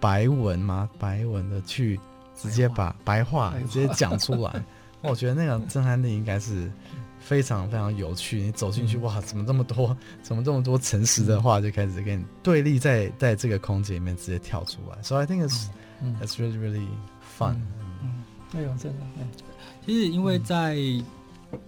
[0.00, 1.98] 白文嘛，白文的去
[2.34, 4.64] 直接把白话，直接讲出来。
[5.02, 6.70] 我觉得那个震撼力应该是
[7.20, 8.40] 非常非常有趣。
[8.40, 15.00] 你走进去，哇，怎么这么多，怎么这么多诚实的话就开始跟你对立在在这个空间里面直接跳出来。
[15.02, 15.66] So I think it's、
[16.02, 16.86] 嗯、it's really really
[17.38, 17.56] fun。
[18.02, 18.98] 嗯，那种真的，
[19.86, 20.76] 其实因为在。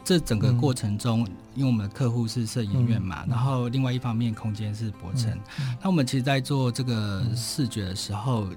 [0.04, 5.30] 这整个过程中，嗯、因为我们的客户是摄影院嘛，嗯、然后另外一方面空间是博城，
[5.60, 8.56] 嗯、那我们其实，在做这个视觉的时候，嗯、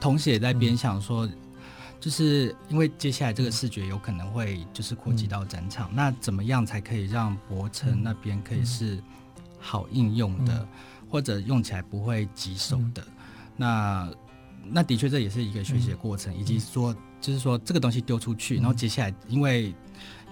[0.00, 1.28] 同时也在边想说，
[2.00, 8.98] 就是因为接下来这个视觉有可能会就是扩及到展场，嗯、那怎么样才可以让博城那边可以是
[9.58, 10.68] 好应用的，嗯、
[11.08, 13.02] 或者用起来不会棘手的？
[13.02, 13.12] 嗯、
[13.56, 14.10] 那
[14.64, 19.74] 那的确这也是一个学习的过程，嗯、以及说就是说这个东西丢出去，嗯、然后接下来因为。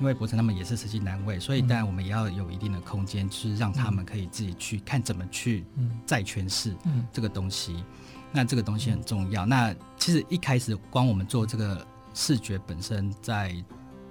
[0.00, 5.64] 因为博成他们也是实习单位，所以当然我们也要有一定的空间，就是让他们可以自己去看怎么去
[6.04, 6.74] 再诠释
[7.12, 7.84] 这个东西。
[8.32, 9.44] 那这个东西很重要。
[9.44, 13.54] 那其实一开始光我们做这个视觉本身，在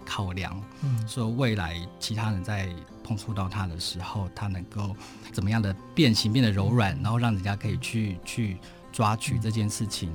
[0.05, 2.69] 考量，嗯，说未来其他人在
[3.03, 4.95] 碰触到它的时候，它能够
[5.31, 8.57] 怎么样的变形，变得柔软，然后让人家可以去去
[8.91, 10.11] 抓取这件事情，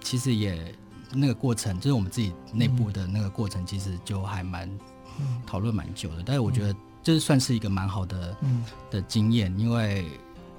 [0.00, 0.74] 其实也
[1.12, 4.70] 那个过程，就是我们自己内部的那个过程，其实就还蛮
[5.46, 6.22] 讨论蛮久的。
[6.24, 8.64] 但是我觉得这算是一个蛮好的嗯。
[8.90, 10.06] 的经验，因为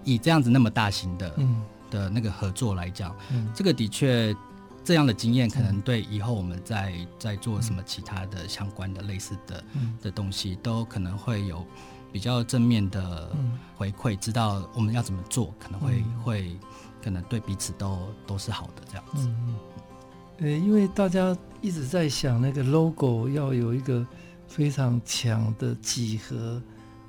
[0.03, 1.61] 以这样子那么大型的嗯。
[1.89, 3.15] 的那个合作来讲，
[3.53, 4.35] 这个的确。
[4.83, 9.63] 这样的经验可能对以后我们在在做什么其他的相关的类似的
[10.01, 11.63] 的东西，都可能会有
[12.11, 13.31] 比较正面的
[13.77, 16.57] 回馈，知道我们要怎么做，可能会会
[16.99, 19.27] 可能对彼此都都是好的这样子。
[19.27, 19.55] 嗯，
[20.39, 24.03] 呃，因为大家一直在想那个 logo 要有一个
[24.51, 26.61] 非常强的几何，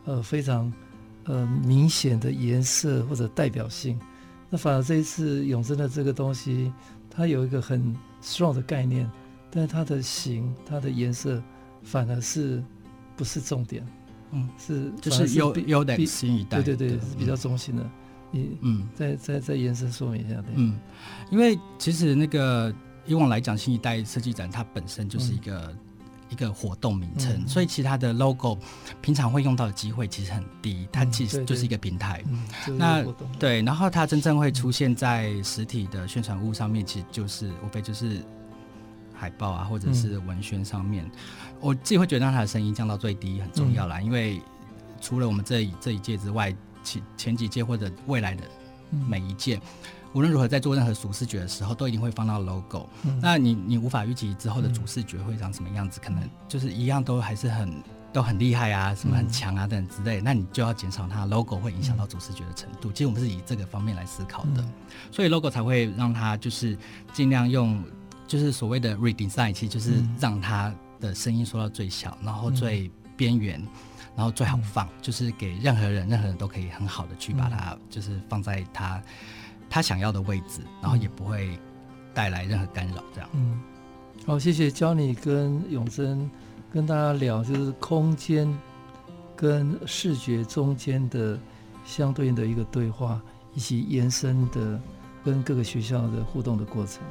[0.05, 0.73] 呃，非常
[1.25, 3.99] 呃明显的颜色或者代表性，
[4.49, 6.73] 那反而这一次永生的这个东西。
[7.15, 9.11] 它有一个很 strong 的概念，
[9.51, 11.43] 但是它的形、它的颜色
[11.83, 12.65] 反而是
[13.17, 13.85] 不是重点？
[14.31, 17.91] 嗯，是就是优优点新一代，对对对，是比较中性的。
[18.31, 20.55] 你嗯，再再再延伸说明一下，对。
[20.55, 20.79] 嗯，
[21.31, 22.75] 因为其实那个
[23.05, 25.77] 以往来讲，新一代设计展它本身就是一个。
[26.33, 28.59] 嗯一个活动名称，嗯、所以其他的 logo
[29.03, 32.25] 平常会用到的机会其实很低，它其实就是一个平台。
[32.79, 38.23] 那对，对，然后它真正会出现在实体的宣传物上面，其实就是无非就是
[39.15, 41.05] 海报啊，或者是文宣上面。
[41.05, 41.11] 嗯、
[41.61, 44.41] 我自己会觉得让它的声音降到最低很重要啦，嗯、因为
[45.01, 46.51] 除了我们这一这一届之外，
[46.83, 48.43] 前前几届或者未来的
[49.07, 49.61] 每一届。
[50.13, 52.87] 嗯无论如何，在做任何主视觉的时候，都一定会放到 logo。
[53.05, 57.83] 嗯、那你你无法预期之后的主视觉会长什么样子，嗯、可能就是一样都还是很
[58.13, 60.21] 都很厉害啊，什么很强啊等之类。
[60.21, 62.91] 嗯、那你就要减少它 logo 会影响到主视觉的程度。
[62.91, 64.73] 嗯、其实我们是以这个方面来思考的，嗯、
[65.11, 66.77] 所以 logo 才会让它就是
[67.15, 67.83] 尽量用，
[68.27, 73.69] 就是所谓的 redesign，其实就是让它的声音缩到最小，然后最边缘，嗯、
[74.15, 79.03] 然后最好放，嗯、就是给任何人，任何人都可以很好的去把它就是放在它。
[79.73, 81.59] 他想要的位置，然后也不会
[82.13, 83.31] 带来任何干扰，这样。
[83.33, 83.59] 嗯，
[84.27, 86.31] 好，谢谢 Johnny 跟永生
[86.71, 88.55] 跟大家聊，就是空间
[89.35, 91.39] 跟视觉中间的
[91.87, 93.19] 相对应的一个对话，
[93.55, 94.79] 以及延伸的
[95.25, 97.03] 跟各个学校的互动的过程。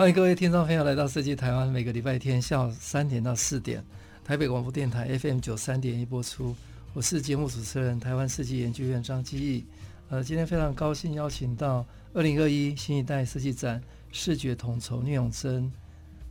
[0.00, 3.84] 欢迎各位听众朋友来到设计台湾，每个礼拜天下午三点到四点，
[4.24, 6.56] 台北广播电台 FM 九三点一播出。
[6.94, 9.66] 我是节目主持人台湾设计研究院张基义。
[10.08, 11.84] 呃，今天非常高兴邀请到
[12.14, 13.78] 二零二一新一代设计展
[14.10, 15.70] 视觉统筹聂永臻，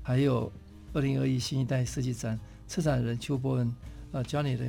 [0.02, 0.52] 还有
[0.94, 3.72] 二零二一新一代设计展策展人邱博文，
[4.12, 4.66] 呃，Johnny 的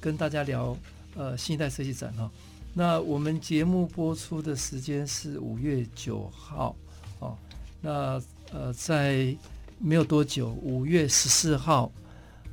[0.00, 0.76] 跟大家聊
[1.16, 2.30] 呃新一代设计展哈、
[2.72, 6.76] 那我们节目播出的时间是五月九号
[7.18, 7.36] 哦，
[7.80, 8.22] 那。
[8.54, 9.36] 呃，在
[9.80, 11.90] 没有多久，五月十四号，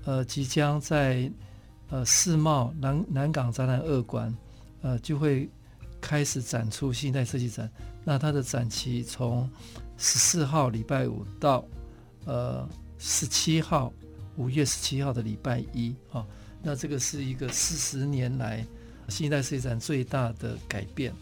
[0.04, 1.32] 呃，即将在
[1.92, 4.36] 呃世贸南南港展览二馆，
[4.82, 5.48] 呃，就会
[6.02, 7.70] 开始展出新一代设计展。
[8.04, 9.48] 那它的展期从
[9.96, 11.64] 十四号礼拜五到
[12.26, 13.94] 呃十七号，
[14.38, 16.26] 五月十七号的礼拜一啊。
[16.64, 18.66] 那这个是一个四十年来
[19.08, 21.14] 新一代设计展最大的改变。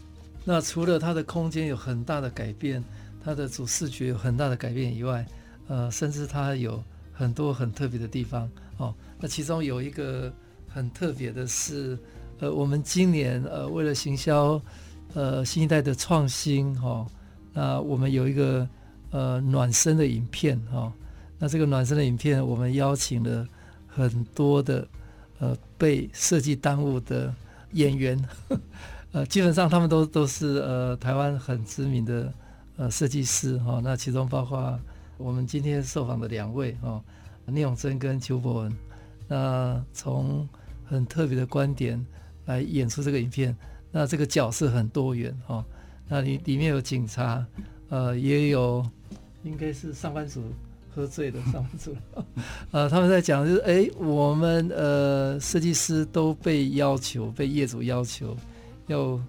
[0.42, 2.82] 那除了它的空间有很大的改变。
[3.22, 5.26] 它的主视觉有很大的改变以外，
[5.68, 8.94] 呃，甚至它有很多很特别的地方哦。
[9.18, 10.32] 那其中有一个
[10.66, 11.98] 很特别的是，
[12.38, 14.60] 呃，我们今年呃为了行销
[15.12, 17.06] 呃新一代的创新哈、哦，
[17.52, 18.66] 那我们有一个
[19.10, 20.92] 呃暖身的影片哈、哦。
[21.38, 23.46] 那这个暖身的影片，我们邀请了
[23.86, 24.88] 很多的
[25.40, 27.34] 呃被设计耽误的
[27.72, 28.18] 演员，
[29.12, 32.32] 呃，基本上他们都都是呃台湾很知名的。
[32.80, 34.80] 呃，设计师哈、哦，那其中包括
[35.18, 36.98] 我们今天受访的两位哈，
[37.44, 38.72] 聂永臻跟邱博文，
[39.28, 40.48] 那从
[40.86, 42.02] 很特别的观点
[42.46, 43.54] 来演出这个影片，
[43.92, 45.64] 那这个角色很多元哈、哦，
[46.08, 47.44] 那里里面有警察，
[47.90, 48.82] 呃，也有
[49.42, 50.42] 应该是上班族
[50.94, 51.94] 喝醉的上班族，
[52.72, 58.34] 呃，他们在讲就是，哎，我们呃设计师都被要求被业主要求
[58.86, 59.20] 要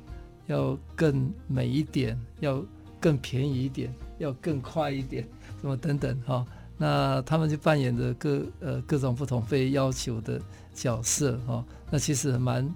[0.47, 2.63] 要更美一点，要。
[3.01, 5.27] 更便宜一点，要更快一点，
[5.59, 6.45] 什么等等哈、
[6.77, 10.39] 那他们就扮演着各呃各种不同被要求的
[10.73, 12.73] 角色哈、那其实蛮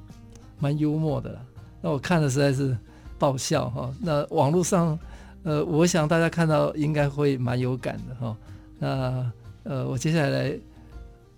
[0.60, 1.40] 蛮幽默的啦。
[1.82, 2.76] 那我看的实在是
[3.20, 4.98] 爆笑哈、那网络上
[5.44, 8.38] 呃，我想大家看到应该会蛮有感的哈、
[8.80, 9.32] 那
[9.64, 10.58] 呃，我接下来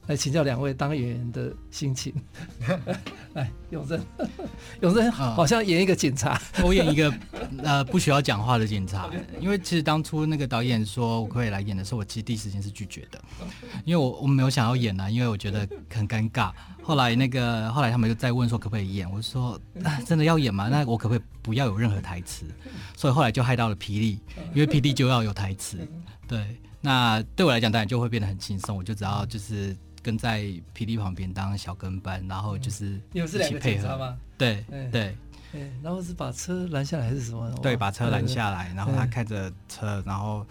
[0.08, 2.14] 来来请教两位当演员的心情。
[3.34, 4.02] 来， 永正，
[4.82, 7.14] 永正好像演一个警察，嗯、我演一个
[7.62, 9.10] 呃 不需要讲话的警察。
[9.40, 13.22] 因为其实当初那个导演说我可以来演的时候，我其实第一时间是拒绝的，
[13.84, 16.52] 因为我我没有想要演啊，因为我觉得很尴尬。
[16.82, 20.70] 后来那个后来他们就再问说可不可以演，我说、啊、真的要演吗？
[20.70, 22.46] 那我可不可以不要有任何台词？
[22.96, 24.20] 所以后来就害到了霹雳，
[24.54, 25.86] 因为霹雳就要有台词。
[26.28, 29.76] 对，那对我来讲当然就会变得很轻松，我就只要就是。
[30.08, 30.40] 跟在
[30.74, 34.18] PD 旁边当小跟班，然后就是一起配合吗？
[34.38, 35.14] 对对，
[35.84, 37.52] 然后是把车拦下来还是什么？
[37.62, 40.48] 对，把车拦下来，然后他开着车，然后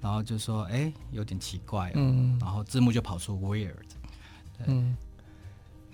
[0.00, 3.74] 然后就说：“哎，有点奇怪。”嗯，然后字幕就跑出 weird。
[4.66, 4.96] 嗯，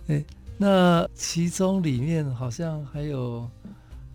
[0.09, 0.23] 哎，
[0.59, 3.51] 那其中里面好像还有。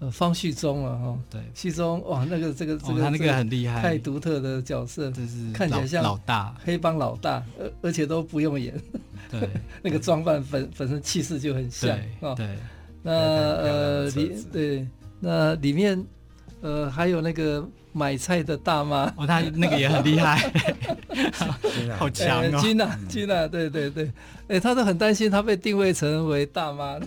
[0.01, 8.73] 呃，方旭中了哈，对，旭中哇，那个这个这个他那个很厉害，太独特的角色，就是看起来像老大，黑帮老大，而而且都不用演，
[9.29, 9.47] 对，
[9.83, 12.57] 那个装扮本本身气势就很像啊，对，
[13.03, 14.87] 那呃里对，
[15.19, 16.03] 那里面
[16.61, 20.51] 呃还有那个买菜的大妈，哦，他那个也很厉害，
[21.95, 24.11] 好强哦，金娜金娜，对对对，
[24.47, 26.99] 哎，他都很担心他被定位成为大妈，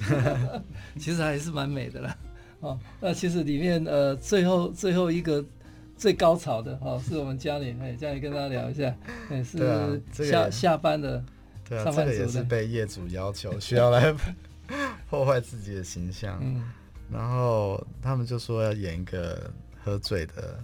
[0.96, 2.16] 其实还是蛮美的啦。
[2.64, 5.44] 哦，那其实里面呃，最后最后一个
[5.98, 8.94] 最高潮的哈、哦，是我们嘉玲，哎，嘉玲跟大家聊一下，
[9.28, 11.22] 哎，是下、下班的，
[11.68, 14.14] 对啊，这个也是被业主要求需要来
[15.10, 16.64] 破坏自己的形象，嗯，
[17.12, 19.50] 然后他们就说要演一个
[19.84, 20.58] 喝醉的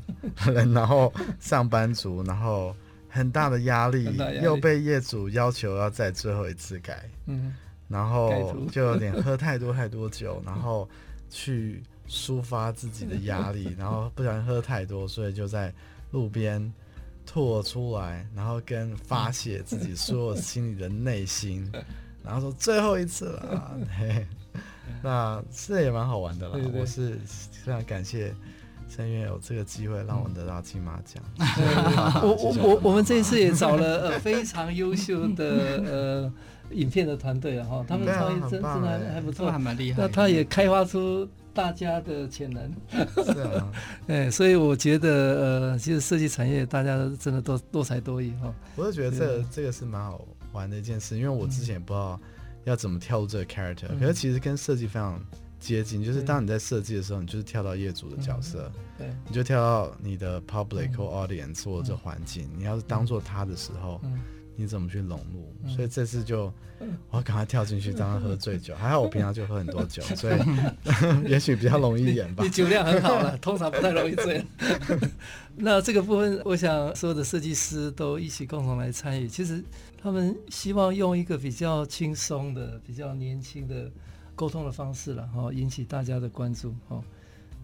[0.50, 2.74] 人， 然后上班族，然后
[3.10, 7.54] 很大的压力， 压力又被业主要求要在最后一次改，嗯，
[7.88, 10.88] 然后就有点喝太多太多酒，然后。
[11.32, 11.80] 去
[12.10, 15.72] 抒发自己的压力， 然后不小心喝太多，所以就在
[16.10, 16.60] 路边
[17.24, 21.70] 吐了出来，然后跟发泄自己所有心里的内心，
[22.24, 23.78] 然后说最后一次了。
[23.96, 24.26] 嘿，
[25.04, 26.54] 那这也蛮好玩的啦。
[26.54, 27.16] 对对对，我是
[27.64, 28.34] 非常感谢
[28.88, 31.22] 声源有这个机会让我得到金马奖。
[32.22, 35.44] 我我我我们这一次也找了呃非常优秀的
[35.86, 36.32] 呃。
[36.72, 40.00] 影片的团队啊，哈，他们创意真真的还还不错，还蛮厉害。
[40.00, 42.72] 那他也开发出大家的潜能，
[43.24, 43.72] 是啊，
[44.08, 45.10] 哎，所以我觉得
[45.70, 48.54] 呃，其实设计产业大家真的多多才多艺哈。
[48.76, 52.18] 我就觉得这个这个是蛮好玩的一件事，因为我之前也不知道
[52.64, 55.20] 要怎么跳入这个 character，可是其实跟设计非常
[55.58, 64.00] 接近，就是当你在设计的时候，你就是跳到业主的角色，对，你就跳到你的 public 或 audience 或者环境，你要是当做他的时候。
[64.60, 65.70] 你怎么去融入？
[65.74, 66.52] 所以这次就
[67.08, 68.74] 我要赶快跳进去，当他喝醉酒。
[68.74, 70.38] 还好我平常就喝很多酒， 所以
[71.26, 72.44] 也许比较容易演吧。
[72.44, 74.44] 你酒量很好了，通常不太容易醉。
[75.56, 79.26] 那这个部分，我想所有的设计师都一起共同来参与。
[79.26, 79.64] 其实
[80.02, 83.90] 他们希望用一个比较轻松的、比较年轻的
[84.34, 86.74] 沟通的方式了，哈，引起大家的关注。
[86.86, 87.02] 哈，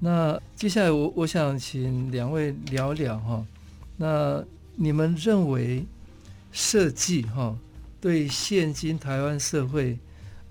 [0.00, 3.44] 那接下来我我想请两位聊聊哈。
[3.98, 4.42] 那
[4.74, 5.84] 你们认为？
[6.52, 7.56] 设计哈，
[8.00, 9.98] 对现今台湾社会，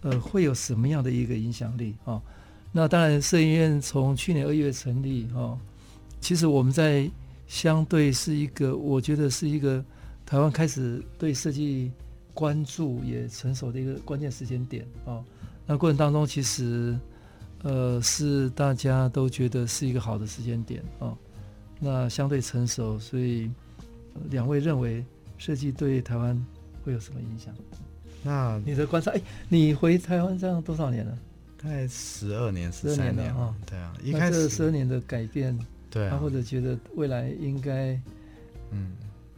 [0.02, 2.22] 呃，会有什么样的一个影响力啊？
[2.72, 5.58] 那当然，摄影院从去年二月成立哈，
[6.20, 7.10] 其实我们在
[7.48, 9.84] 相对是一个，我觉得是一个
[10.26, 11.92] 台湾开始对设计
[12.34, 15.24] 关注也成熟的一个关键时间点啊。
[15.66, 16.96] 那过程当中，其实
[17.64, 21.16] 呃是大家都觉得是一个好的时间点啊。
[21.80, 23.50] 那相对成熟，所以
[24.30, 25.04] 两位认为。
[25.38, 26.40] 设计对台湾
[26.84, 27.54] 会有什么影响？
[28.24, 31.16] 那你的观察，哎，你回台湾这样多少年了？
[31.62, 33.56] 大概十二年、十三年了。
[33.68, 35.56] 对啊，一开始十二年的改变，
[35.92, 38.00] 对啊，或者觉得未来应该，
[38.72, 38.94] 嗯，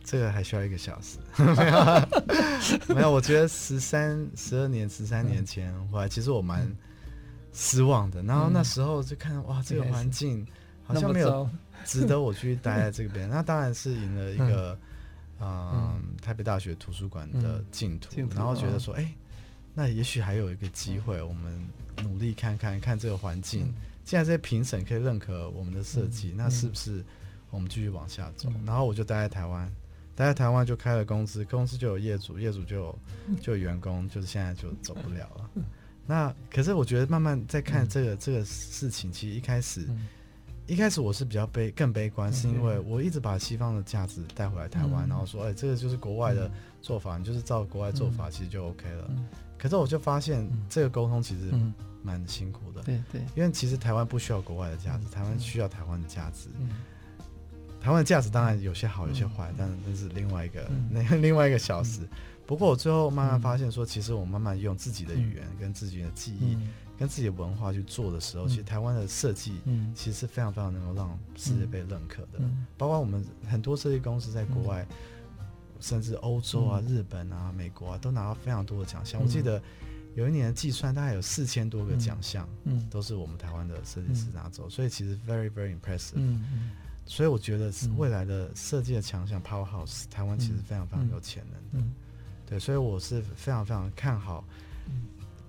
[0.05, 1.17] 这个还需要一个小时。
[1.37, 3.11] 没有，没有。
[3.11, 6.65] 我觉得十三、十二年、十三年前回来，其实我蛮
[7.51, 8.23] 失望的。
[8.23, 10.47] 然后那时候就看，哇，这个环境
[10.85, 11.49] 好像没有
[11.83, 13.27] 值得我去待在这边。
[13.29, 14.71] 那当然是赢了一个。
[14.71, 14.86] 嗯，
[16.21, 19.13] 台北大学图书馆的净土，嗯、然后觉得说，哎、欸，
[19.73, 21.67] 那也许还有一个机会，我们
[22.03, 23.65] 努力看看看这个环境。
[23.67, 23.73] 嗯、
[24.03, 27.03] 既然这些评审可以认可我们的设计，嗯、那是不是
[27.49, 28.49] 我们继续往下走？
[28.49, 29.71] 嗯、然后我就待在台湾，
[30.15, 32.99] 待在台湾就开了公司，公司就有业主，业主就有
[33.39, 35.49] 就有员工，就是现在就走不了了。
[35.55, 35.63] 嗯、
[36.05, 39.85] 那可是我觉得慢慢在看这个、嗯、这个事情，其实一开始。
[39.89, 40.07] 嗯
[40.67, 46.51] 一开始我是比较悲更悲观，是因为我一直把西方的价值带回来台湾，然后说，哎，这个就是国外的
[46.81, 49.09] 做法，你就是照国外做法，其实就 OK 了。
[49.57, 51.51] 可是我就发现这个沟通其实
[52.03, 56.49] 蛮辛苦的，对对，因为其实台湾不需要国外的价值，台湾需要台湾的价值。
[57.79, 62.01] 台湾的价值当然有些好，有些坏，但那是另外一个 那另外一个小时。
[62.45, 66.57] 不过我最后慢慢发现说，其实我慢慢用自己的语言跟自己的记忆。
[66.97, 69.61] 跟自己的文化去做的时候，其实台湾的设计，
[69.93, 72.39] 其实是非常非常能够让世界被认可的。
[72.77, 74.85] 包括我们很多设计公司在国外，
[75.79, 79.21] 甚至欧洲啊、日本啊、美国啊，都拿到非常多的奖项。
[79.21, 79.61] 我记得
[80.15, 84.67] 有一年的计算大概有四千多个奖项，嗯都是我们台湾的设计师拿走。
[84.67, 86.39] 所以其实 very very impressive。
[87.05, 91.87] 所以我觉得未来的设计的强项 powerhouse，台湾其实非常非常有潜能的。
[92.47, 94.43] 对，所以我是非常非常看好。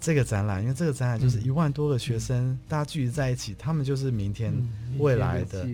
[0.00, 4.54] 这个展览，因为这个展览就是一万多个学生，嗯、大家聚集在一起，他们就是明天
[4.98, 5.66] 未来的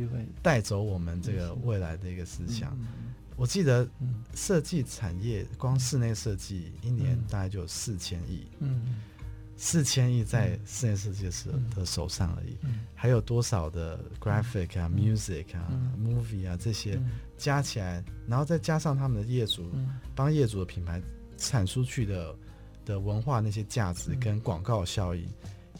[0.43, 2.77] 带走我们这个未来的一个思想。
[3.37, 3.87] 我记得
[4.35, 8.47] 设计产业光室内设计一年大概就有四千亿，
[9.57, 12.57] 四千亿在室内设计师的手上而已，
[12.95, 15.69] 还有多少的 graphic 啊、music 啊、
[16.03, 16.99] movie 啊这些
[17.37, 19.71] 加起来，然后再加上他们的业主
[20.15, 21.03] 帮业主的品牌
[21.37, 22.35] 产出去的。
[22.85, 25.29] 的文化那些价值跟广告效益，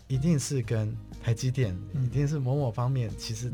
[0.09, 3.53] 一定是跟台积电，一定是某某方面，其实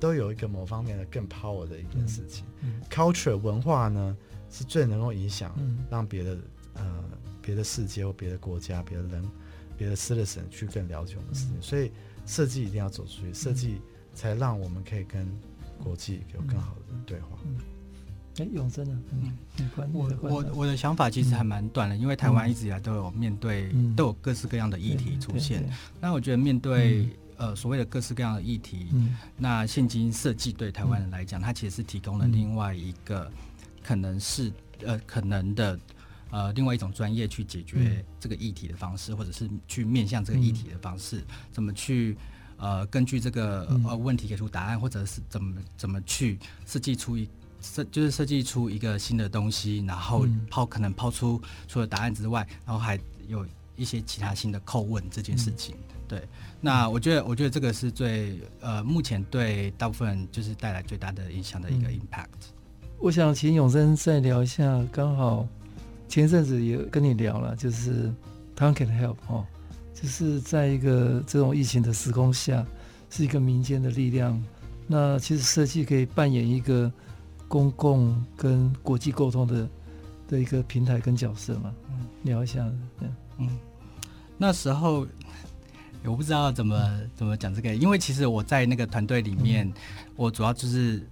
[0.00, 2.44] 都有一个某方面的更 power 的一件事情。
[2.90, 4.16] Culture 文化呢，
[4.50, 5.54] 是最能够影响
[5.90, 6.38] 让别的
[6.74, 7.04] 呃
[7.40, 9.30] 别的世界或别的国家、别的人、
[9.76, 11.60] 别的 citizen 去更了解我们的事情。
[11.60, 11.90] 所以
[12.26, 13.80] 设计一定要走出去，设计
[14.14, 15.26] 才让我们可以跟
[15.82, 17.38] 国际有更好的对话。
[18.38, 19.00] 哎，永生呢？
[19.12, 25.64] 嗯，我我我的想法其实还蛮短的，因为台湾一直以来都有面对，都有各式各样的议题出现。
[26.00, 28.88] 那我觉得面对呃所谓的各式各样的议题，
[29.36, 33.30] 那现今设计对台湾人来讲，它其实是提供了另外一个
[33.84, 34.52] 可能是
[34.84, 35.78] 呃可能的
[36.30, 41.22] 呃另外一种专业去解决这个议题的方式，或者是去面向这个议题的方式，
[41.52, 42.16] 怎么去
[42.56, 47.28] 呃根据这个呃问题给出答案，或者是怎么怎么去设计出一。
[47.64, 55.74] 设就是设计出一个新的东西，然后抛可能抛出除了答案之外，然后还有一些其他新的叩问这件事情。
[56.06, 56.22] 对，
[56.60, 62.52] 那我觉得我觉得这个是最呃目前对大部分人就是带来最大的影响的一个 impact。
[62.98, 65.48] 我想请永生再聊一下，刚好
[66.06, 68.12] 前阵子也跟你聊了，就是
[68.54, 69.46] Taiwan can help 哦，
[69.94, 72.64] 就是在一个这种疫情的时空下，
[73.08, 74.40] 是一个民间的力量。
[74.86, 76.92] 那其实设计可以扮演一个。
[77.48, 79.68] 公共跟国际沟通的
[80.28, 82.68] 的一个平台跟角色嘛，嗯，聊一下，
[83.38, 83.48] 嗯，
[84.36, 85.06] 那时候
[86.04, 89.74] 我不知道怎么怎么讲这个，因为其实我在那个团队里面，嗯、
[90.16, 91.06] 我主要就是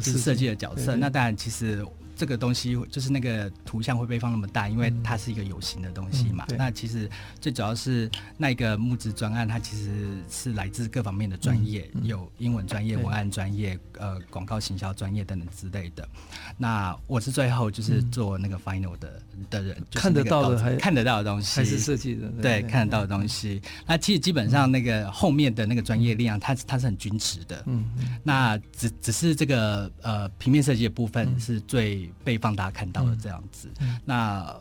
[0.00, 1.86] 是设计的角色，那当然其实。
[2.22, 6.46] 这个东西就是那个图像会被放那么大，因为它是一个有形的东西嘛。
[6.50, 7.10] 嗯、那其实
[7.40, 8.08] 最主要是
[8.38, 16.08] 那个募资专案，它其实是来自各方面的专业，有英文专业、文案专业、呃广告行销专业等等之类的。
[16.56, 23.60] 那我是最后就是做那个 final 的、嗯、的人，看得到的还看得到的东西，还是设计的对，对，看得到的东西。
[23.84, 27.64] 那其实基本上那个后面的那个专业力量，它它是很均值的。
[27.66, 27.84] 嗯，
[28.22, 32.08] 那只只是这个呃平面设计的部分是最。
[32.24, 34.54] 被放大看到了这样子，嗯、那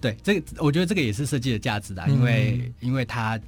[0.00, 3.40] 对这个，我觉得这个也是设计的价值的，因为、嗯、因为它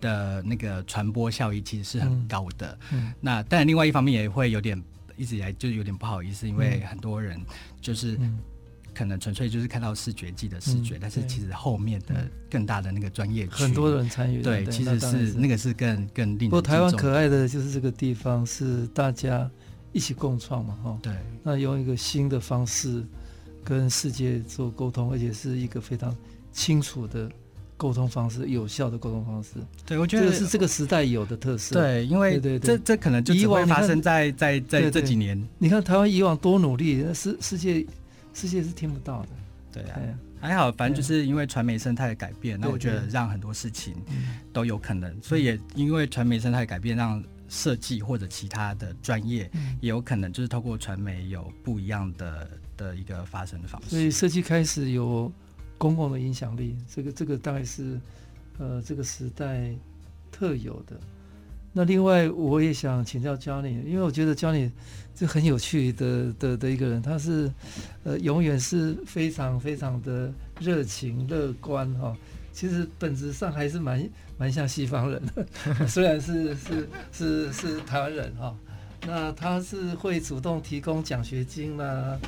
[0.00, 2.78] 的那个传播效益其实是很高的。
[2.92, 3.06] 嗯。
[3.06, 4.80] 嗯、那但另外一方面也会有点
[5.16, 7.40] 一直以来就有点不好意思，因为很多人
[7.80, 8.18] 就是
[8.94, 16.50] 可能纯粹就是看到视觉系的视觉，嗯、但是其实后面的更大的那个专业很多人参与，对，其实是那个是更更令人。
[16.50, 19.50] 不过台湾可爱的就是这个地方是大家。
[19.94, 23.02] 一起共创嘛，哈，对，那用一个新的方式
[23.64, 26.14] 跟世界做沟通，而且是一个非常
[26.52, 27.30] 清楚的
[27.76, 29.50] 沟通方式，有效的沟通方式。
[29.86, 31.80] 对，我觉得这是这个时代有的特色。
[31.80, 35.40] 对，因为对对对，这这可能就只会发生在在在这几年。
[35.58, 37.86] 你看台湾以往多努力，世世界
[38.34, 39.28] 世界是听不到的。
[39.72, 39.98] 对啊，
[40.40, 43.94] 还好，反正就是因为传媒生态的改变，那我觉得让很多事情
[44.52, 45.16] 都有可能。
[45.22, 47.22] 所以也因为传媒生态改变，让
[47.54, 49.48] 设计或者其他的专业，
[49.80, 53.90] 也有可能就是透过传媒有不一样的的一个发生的方式。
[53.90, 55.30] 所以设计开始有
[55.78, 58.00] 公共的影响力，这个这个大概是
[58.58, 59.72] 呃这个时代
[60.32, 60.98] 特有的。
[61.72, 64.70] 那另外我也想请教 Johnny，因为我觉得 Johnny
[65.14, 67.52] 是很有趣的的的一个人，他是
[68.02, 72.16] 呃永远是非常非常的热情乐观哈。
[72.54, 75.46] 其实本质上还是蛮蛮像西方人的，
[75.86, 78.56] 虽然是是是是台湾人哈。
[79.06, 82.18] 那他是会主动提供奖学金啦，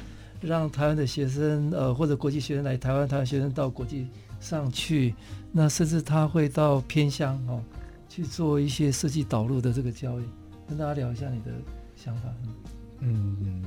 [0.42, 4.08] 让台湾的学生呃或者国际学生来台湾，台湾学生到国际
[4.40, 5.14] 上去。
[5.52, 7.62] 那甚至他会到偏乡哦
[8.10, 10.24] 去做一些设计导入的这个教育，
[10.68, 11.50] 跟大家聊一下你的
[11.94, 12.28] 想法。
[12.98, 13.62] 嗯，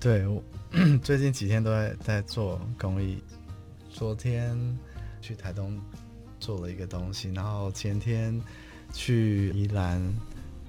[0.00, 0.42] 对，我
[1.04, 3.22] 最近几天都在在做公益。
[3.90, 4.56] 昨天
[5.20, 5.78] 去台东
[6.40, 8.40] 做了一个东西，然后前天
[8.92, 10.02] 去宜兰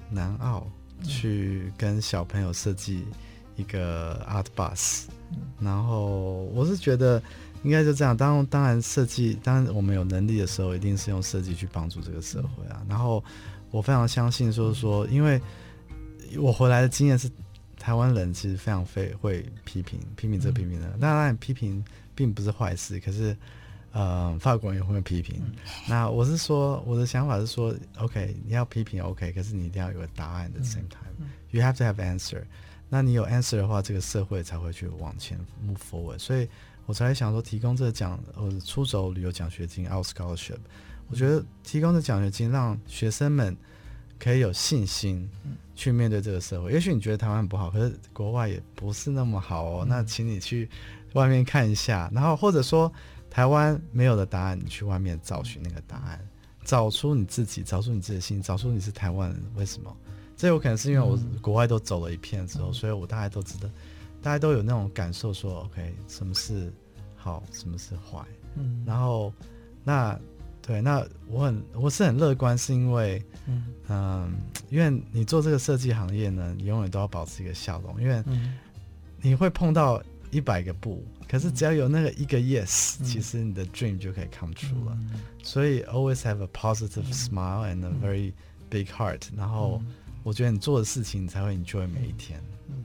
[0.09, 0.67] 南澳
[1.03, 3.05] 去跟小朋友设计
[3.55, 5.05] 一个 art bus，
[5.59, 7.21] 然后我是觉得
[7.63, 8.15] 应该就这样。
[8.15, 12.85] 当当然设计，当然我们有能力的时候，一定是用设计去帮助这个社会啊。
[12.89, 13.23] 然后
[13.71, 15.41] 我非常相信，就是说，因为
[16.37, 17.29] 我回来的经验是。
[17.81, 21.83] 台湾人其实非常非会批评，批评这批评那，当然批评
[22.13, 22.99] 并不是坏事。
[22.99, 23.35] 可是，
[23.99, 25.41] 呃，法国人也会批评。
[25.85, 32.41] 那我是说，我的想法是说，OK，你要批评 OK，可是你一定要有个答案的 same time，you have to have answer。
[32.87, 35.37] 那你有 answer 的话，这个社会才会去往前
[35.67, 36.17] move forward。
[36.17, 36.47] 所以
[36.85, 40.59] 我才想说，提供这个奖，呃，出走旅游奖学金 Out Scholarship，
[41.09, 43.57] 我觉得提供的奖学金让学生们
[44.17, 45.29] 可以有信心。
[45.75, 49.85] 去面对这个社会，也许你觉得台湾不好，可是国外也不是那么好哦。
[49.87, 50.69] 那请你去
[51.13, 52.91] 外面看一下，然后或者说
[53.29, 56.19] 台湾没有的答案，你去外面找寻那个答案，
[56.63, 59.95] 找出你自己，找出你自己的心，找出你是台湾人为什么？
[60.35, 63.69] 这有可能是因为我国外都走了一片之后，所以我大概都知道，
[64.21, 66.73] 大家都有那种感受，说 OK，什么是
[67.15, 68.25] 好，什么是坏，
[68.55, 69.33] 嗯，然后
[69.83, 70.19] 那。
[70.61, 74.31] 对，那我很我是很乐观，是因为，嗯、呃，
[74.69, 78.23] 因为你做这个设计行业呢，你永远都要保持一个笑容，因为
[79.19, 79.99] 你会碰到
[80.29, 84.97] 一百个不，可是只要有那个一个 yes，、嗯、其实你的 dream 就可以 come true 了。
[85.13, 88.33] 嗯、所以 always have a positive smile and a very
[88.69, 89.81] big heart，、嗯、然后
[90.23, 92.41] 我觉得你做的事情你才会 enjoy 每一天。
[92.69, 92.83] 嗯，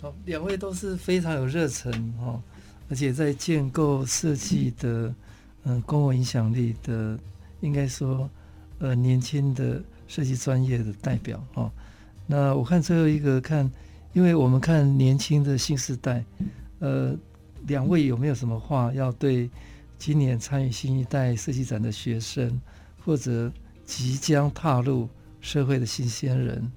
[0.00, 2.42] 好，两位都是非常有热忱哦，
[2.88, 5.14] 而且在建构设计的。
[5.64, 7.18] 嗯、呃，公共影响力的，
[7.60, 8.30] 应该说，
[8.78, 11.70] 呃，年轻的设计专业的代表哦。
[12.26, 13.70] 那我看最后一个看，
[14.14, 16.24] 因为我们看年轻的新时代，
[16.78, 17.14] 呃，
[17.66, 19.48] 两位有没有什么话要对
[19.98, 22.60] 今年参与新一代设计展的学生，
[23.04, 23.52] 或者
[23.84, 25.08] 即将踏入
[25.40, 26.72] 社会的新鲜人，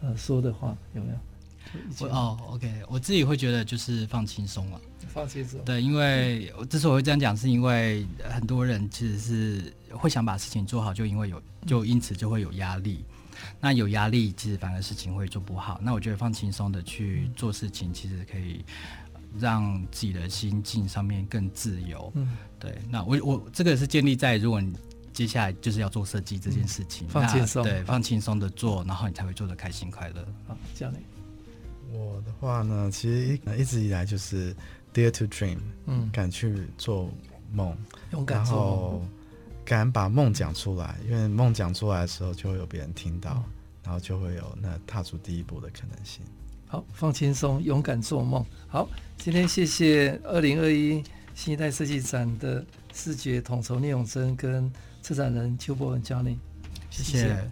[0.00, 1.18] 呃，说的话有没有？
[2.00, 4.80] 我哦，OK，我自己会觉得就是放轻松了。
[5.08, 5.62] 放轻松。
[5.64, 13.04] 对，因为之所以会这样讲，是因为很多人其实是会想把事情做好，就因为有，就因此就会有压力。
[13.60, 15.78] 那有压力，其实反而事情会做不好。
[15.82, 18.64] 那我觉得放轻松的去做事情，其实可以
[19.38, 22.10] 让自己的心境上面更自由。
[22.14, 22.78] 嗯，对。
[22.88, 24.72] 那我我这个是建立在如果你
[25.12, 30.26] 接下来就是要做设计这件事情，放轻松，对，放轻松的做，然后你才会做的开心快乐。
[30.46, 31.00] 好，这样的。
[31.92, 34.54] 我的话呢，其实一一直以来就是
[34.92, 37.08] dare to dream，嗯，敢去做
[37.52, 37.76] 梦，
[38.12, 39.02] 勇敢做梦，然后
[39.64, 43.52] 敢把梦讲出来，因为梦讲出来的时候，就会有别人听到，嗯，
[43.84, 46.22] 然后就会有那踏出第一步的可能性。
[46.66, 48.44] 好，放轻松，勇敢做梦。
[48.66, 51.02] 好，今天谢谢二零二一
[51.34, 56.36] 新一代设计展的视觉统筹聂永贞跟策展人邱博文教练
[56.90, 57.12] 谢谢。
[57.12, 57.50] 谢谢